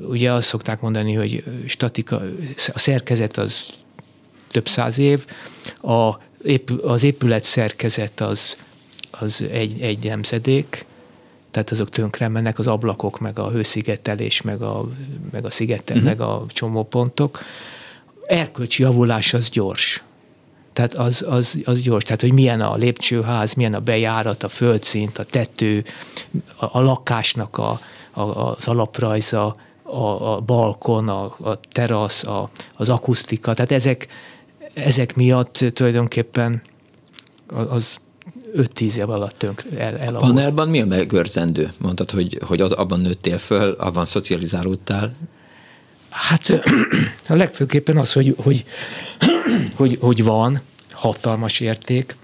Ugye 0.07 0.31
azt 0.31 0.47
szokták 0.47 0.81
mondani, 0.81 1.13
hogy 1.13 1.43
statika, 1.65 2.21
a 2.73 2.79
szerkezet 2.79 3.37
az 3.37 3.69
több 4.47 4.67
száz 4.67 4.97
év, 4.97 5.25
a, 5.81 6.17
az 6.81 7.03
épület 7.03 7.43
szerkezet 7.43 8.21
az, 8.21 8.57
az 9.21 9.45
egy, 9.51 9.81
egy 9.81 10.03
nemzedék, 10.03 10.85
tehát 11.51 11.71
azok 11.71 11.89
tönkre 11.89 12.27
mennek, 12.27 12.59
az 12.59 12.67
ablakok, 12.67 13.19
meg 13.19 13.39
a 13.39 13.49
hőszigetelés, 13.49 14.41
meg 14.41 14.61
a, 14.61 14.89
meg 15.31 15.45
a 15.45 15.51
szigetel, 15.51 15.95
uh-huh. 15.95 16.11
meg 16.11 16.21
a 16.21 16.45
csomópontok. 16.47 17.39
Erkölcsi 18.25 18.83
javulás 18.83 19.33
az 19.33 19.49
gyors. 19.49 20.03
Tehát 20.73 20.93
az, 20.93 21.25
az, 21.27 21.61
az 21.65 21.81
gyors. 21.81 22.03
Tehát, 22.03 22.21
hogy 22.21 22.33
milyen 22.33 22.61
a 22.61 22.75
lépcsőház, 22.75 23.53
milyen 23.53 23.73
a 23.73 23.79
bejárat, 23.79 24.43
a 24.43 24.47
földszint, 24.47 25.17
a 25.17 25.23
tető, 25.23 25.83
a, 26.55 26.77
a 26.77 26.81
lakásnak 26.81 27.57
a, 27.57 27.79
a, 28.11 28.21
az 28.21 28.67
alaprajza, 28.67 29.55
a, 29.83 30.33
a 30.33 30.39
balkon, 30.39 31.09
a, 31.09 31.23
a 31.23 31.59
terasz, 31.71 32.23
a, 32.23 32.49
az 32.75 32.89
akusztika. 32.89 33.53
Tehát 33.53 33.71
ezek, 33.71 34.07
ezek 34.73 35.15
miatt 35.15 35.57
tulajdonképpen 35.73 36.61
az 37.47 37.99
5-10 38.55 38.95
év 38.95 39.09
alatt 39.09 39.37
tönk 39.37 39.63
el, 39.77 39.97
elavul. 39.97 40.29
A 40.29 40.33
panelban 40.33 40.69
mi 40.69 40.81
a 40.81 40.85
megőrzendő? 40.85 41.71
Mondtad, 41.77 42.11
hogy, 42.11 42.39
hogy 42.45 42.61
az, 42.61 42.71
abban 42.71 42.99
nőttél 42.99 43.37
föl, 43.37 43.71
abban 43.71 44.05
szocializálódtál. 44.05 45.13
Hát 46.09 46.49
a 47.29 47.35
legfőképpen 47.35 47.97
az, 47.97 48.13
hogy, 48.13 48.35
hogy, 48.37 48.65
hogy, 49.75 49.97
hogy 50.01 50.23
van 50.23 50.61
hatalmas 50.89 51.59
érték, 51.59 52.15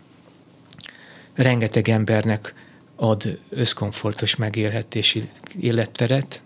rengeteg 1.33 1.89
embernek 1.89 2.53
ad 2.95 3.39
összkomfortos 3.49 4.35
megélhetési 4.35 5.29
életteret, 5.59 6.41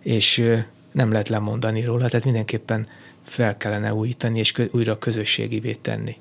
és 0.00 0.44
nem 0.92 1.10
lehet 1.10 1.28
lemondani 1.28 1.84
róla, 1.84 2.08
tehát 2.08 2.24
mindenképpen 2.24 2.86
fel 3.22 3.56
kellene 3.56 3.94
újítani, 3.94 4.38
és 4.38 4.54
újra 4.70 4.98
közösségivé 4.98 5.72
tenni. 5.72 6.16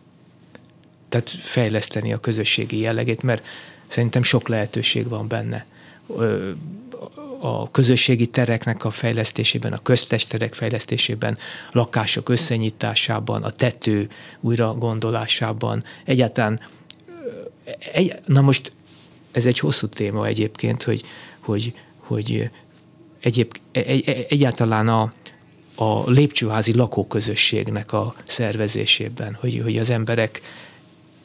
Tehát 1.10 1.30
fejleszteni 1.30 2.14
a 2.14 2.20
közösségi 2.20 2.80
jellegét, 2.80 3.24
mert 3.24 3.45
szerintem 3.88 4.24
sok 4.24 4.47
lehetőség 4.47 5.07
van 5.07 5.28
benne. 5.28 5.66
A 7.39 7.72
közösségi 7.72 8.28
tereknek 8.28 8.84
a 8.86 8.89
fejlesztésében, 8.89 9.74
a 9.74 9.82
köztesterek 9.82 10.53
fejlesztésében, 10.53 11.38
lakások 11.72 12.30
összenyitásában, 12.30 13.43
a 13.43 13.51
tető 13.51 14.07
újra 14.41 14.74
gondolásában, 14.74 15.84
egyáltalán, 16.05 16.60
egy, 17.93 18.16
na 18.26 18.41
most 18.41 18.72
ez 19.32 19.45
egy 19.45 19.60
hosszú 19.60 19.88
téma 19.88 20.26
egyébként, 20.26 20.84
hogy, 20.84 21.03
hogy, 21.39 21.74
hogy 21.97 22.49
egyéb, 23.20 23.55
egy, 23.72 24.26
egyáltalán 24.30 24.88
a, 24.88 25.12
a 25.76 26.10
lépcsőházi 26.10 26.74
lakóközösségnek 26.76 27.93
a 27.93 28.14
szervezésében, 28.24 29.38
hogy, 29.39 29.62
hogy 29.64 29.78
az 29.78 29.89
emberek 29.89 30.41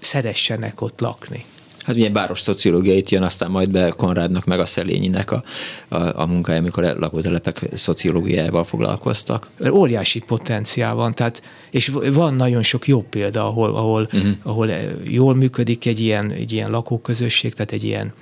szeressenek 0.05 0.80
ott 0.80 1.00
lakni. 1.00 1.44
Hát 1.84 1.96
ugye 1.96 2.11
város 2.11 2.40
szociológiait 2.40 3.11
jön, 3.11 3.22
aztán 3.22 3.50
majd 3.50 3.70
be 3.70 3.90
Konrádnak 3.90 4.44
meg 4.44 4.61
a 4.61 4.64
Szelényinek 4.64 5.30
a, 5.32 5.44
a, 5.88 6.20
a 6.20 6.26
munkája, 6.26 6.59
amikor 6.59 6.84
a 6.84 6.98
lakótelepek 6.98 7.68
szociológiájával 7.72 8.64
foglalkoztak. 8.64 9.48
Óriási 9.70 10.20
potenciál 10.20 10.94
van, 10.94 11.12
tehát, 11.12 11.42
és 11.70 11.92
van 12.12 12.34
nagyon 12.34 12.62
sok 12.62 12.86
jó 12.86 13.02
példa, 13.02 13.46
ahol, 13.46 13.76
ahol, 13.76 14.02
uh-huh. 14.12 14.30
ahol 14.42 14.68
jól 15.05 15.34
működik 15.34 15.86
egy 15.86 16.00
ilyen, 16.00 16.30
egy 16.30 16.52
ilyen 16.52 16.70
lakóközösség, 16.70 17.52
tehát 17.52 17.72
egy 17.72 17.84
ilyen, 17.84 18.12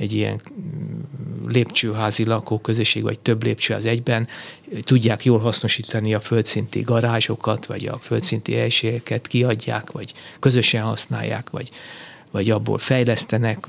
egy 0.00 0.12
ilyen 0.12 0.40
lépcsőházi 1.46 2.24
lakóközösség, 2.24 3.02
vagy 3.02 3.20
több 3.20 3.44
lépcsőház 3.44 3.86
egyben, 3.86 4.28
tudják 4.82 5.24
jól 5.24 5.38
hasznosítani 5.38 6.14
a 6.14 6.20
földszinti 6.20 6.80
garázsokat, 6.80 7.66
vagy 7.66 7.84
a 7.84 7.98
földszinti 7.98 8.54
helységeket 8.54 9.26
kiadják, 9.26 9.90
vagy 9.90 10.12
közösen 10.38 10.82
használják, 10.82 11.50
vagy 11.50 11.70
vagy 12.30 12.50
abból 12.50 12.78
fejlesztenek, 12.78 13.66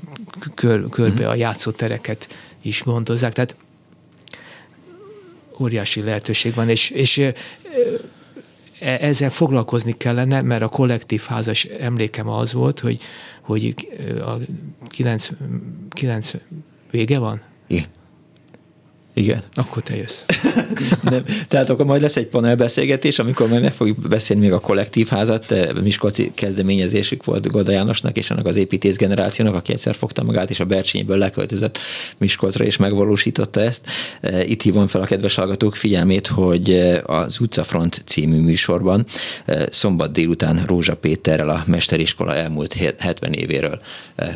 kör, 0.54 0.88
körbe 0.88 1.28
a 1.28 1.34
játszótereket 1.34 2.36
is 2.60 2.82
gondozzák. 2.82 3.32
Tehát 3.32 3.56
óriási 5.58 6.02
lehetőség 6.02 6.54
van, 6.54 6.68
és, 6.68 6.90
és 6.90 7.32
ezzel 8.82 9.30
foglalkozni 9.30 9.96
kellene, 9.96 10.42
mert 10.42 10.62
a 10.62 10.68
kollektív 10.68 11.22
házas 11.22 11.64
emlékem 11.64 12.28
az 12.28 12.52
volt, 12.52 12.80
hogy, 12.80 13.00
hogy 13.40 13.74
a 14.20 14.36
9, 14.88 15.30
9 15.88 16.32
vége 16.90 17.18
van? 17.18 17.40
Igen. 17.66 17.84
Igen. 19.14 19.42
Akkor 19.54 19.82
te 19.82 19.96
jössz. 19.96 20.24
Nem. 21.02 21.22
Tehát 21.48 21.68
akkor 21.68 21.86
majd 21.86 22.02
lesz 22.02 22.16
egy 22.16 22.26
panelbeszélgetés, 22.26 23.18
amikor 23.18 23.48
majd 23.48 23.62
meg 23.62 23.72
fogjuk 23.72 23.98
beszélni 24.08 24.42
még 24.42 24.52
a 24.52 24.60
kollektív 24.60 25.08
házat. 25.08 25.54
Miskolci 25.82 26.32
kezdeményezésük 26.34 27.24
volt 27.24 27.50
Goda 27.50 27.72
Jánosnak 27.72 28.16
és 28.16 28.30
annak 28.30 28.46
az 28.46 28.56
építész 28.56 28.96
generációnak, 28.96 29.54
aki 29.54 29.72
egyszer 29.72 29.94
fogta 29.94 30.22
magát, 30.22 30.50
és 30.50 30.60
a 30.60 30.64
Bercsényből 30.64 31.16
leköltözött 31.16 31.78
Miskolcra, 32.18 32.64
és 32.64 32.76
megvalósította 32.76 33.60
ezt. 33.60 33.86
Itt 34.46 34.62
hívom 34.62 34.86
fel 34.86 35.00
a 35.00 35.04
kedves 35.04 35.34
hallgatók 35.34 35.76
figyelmét, 35.76 36.26
hogy 36.26 36.92
az 37.04 37.40
Utcafront 37.40 38.02
című 38.06 38.40
műsorban 38.40 39.06
szombat 39.70 40.12
délután 40.12 40.64
Rózsa 40.66 40.96
Péterrel 40.96 41.48
a 41.48 41.62
Mesteriskola 41.66 42.34
elmúlt 42.34 42.72
70 42.98 43.32
évéről 43.32 43.80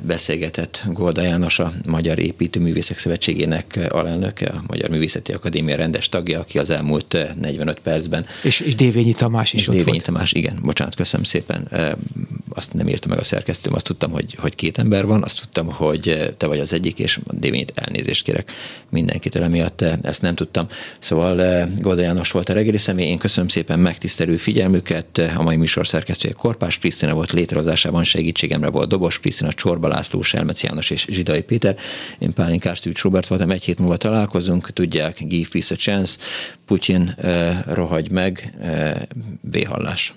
beszélgetett 0.03 0.83
Golda 0.93 1.23
János, 1.23 1.59
a 1.59 1.73
Magyar 1.87 2.19
Építőművészek 2.19 2.99
Szövetségének 2.99 3.79
alelnöke, 3.89 4.47
a 4.66 4.66
Magyar 4.67 4.91
Művészeti 4.91 5.33
Akadémia 5.33 5.77
rendes 5.77 6.09
tagja, 6.09 6.41
aki 6.41 6.59
az 6.59 6.71
elmúlt 6.71 7.17
45 7.41 7.77
eh, 7.77 7.83
percben. 7.83 8.27
És, 8.43 8.61
és 8.61 8.75
Dévényi 8.75 9.13
Tamás 9.13 9.53
is 9.53 9.61
és 9.61 9.69
ott 9.69 9.75
Dévényi 9.75 9.91
volt. 9.91 10.05
Tamás, 10.05 10.33
igen, 10.33 10.59
bocsánat, 10.63 10.95
köszönöm 10.95 11.25
szépen. 11.25 11.67
Eh, 11.71 11.93
azt 12.49 12.73
nem 12.73 12.89
írta 12.89 13.09
meg 13.09 13.19
a 13.19 13.25
szerkesztőm, 13.25 13.75
azt 13.75 13.85
tudtam, 13.85 14.11
hogy, 14.11 14.35
hogy 14.39 14.55
két 14.55 14.79
ember 14.79 15.07
van, 15.07 15.23
azt 15.23 15.41
tudtam, 15.41 15.73
hogy 15.73 16.09
eh, 16.09 16.29
te 16.37 16.47
vagy 16.47 16.59
az 16.59 16.73
egyik, 16.73 16.99
és 16.99 17.21
Dévényit 17.31 17.73
elnézést 17.75 18.25
kérek 18.25 18.53
mindenkitől, 18.91 19.43
emiatt 19.43 19.85
ezt 20.03 20.23
nem 20.23 20.35
tudtam. 20.35 20.67
Szóval 20.99 21.67
Golda 21.81 22.03
János 22.03 22.31
volt 22.31 22.49
a 22.49 22.53
reggeli 22.53 22.77
személy, 22.77 23.07
én 23.07 23.19
köszönöm 23.19 23.49
szépen 23.49 23.79
megtisztelő 23.79 24.37
figyelmüket. 24.37 25.19
A 25.37 25.43
mai 25.43 25.57
műsor 25.57 25.87
szerkesztője 25.87 26.35
Korpás 26.35 26.79
Krisztina 26.79 27.15
volt 27.15 27.33
létrehozásában 27.33 28.05
segítségemre 28.05 28.69
volt 28.69 28.89
Dobos 28.89 29.19
Krisztina, 29.19 29.53
Csorba 29.53 29.89
László, 29.89 30.23
Selmec 30.23 30.63
János 30.63 30.91
és 30.91 31.07
Zsidai 31.11 31.43
Péter. 31.43 31.77
Én 32.19 32.33
Pálinkás 32.33 32.79
Szűcs 32.79 33.03
Robert 33.03 33.27
voltam, 33.27 33.51
egy 33.51 33.65
hét 33.65 33.79
múlva 33.79 33.97
találkozunk, 33.97 34.56
tudják, 34.61 35.19
give 35.29 35.49
peace 35.51 35.75
a 35.75 35.77
chance, 35.77 36.19
Putyin 36.67 37.15
uh, 37.23 37.75
rohagy 37.75 38.11
meg, 38.11 38.55
uh, 38.61 39.01
véhallás. 39.51 40.15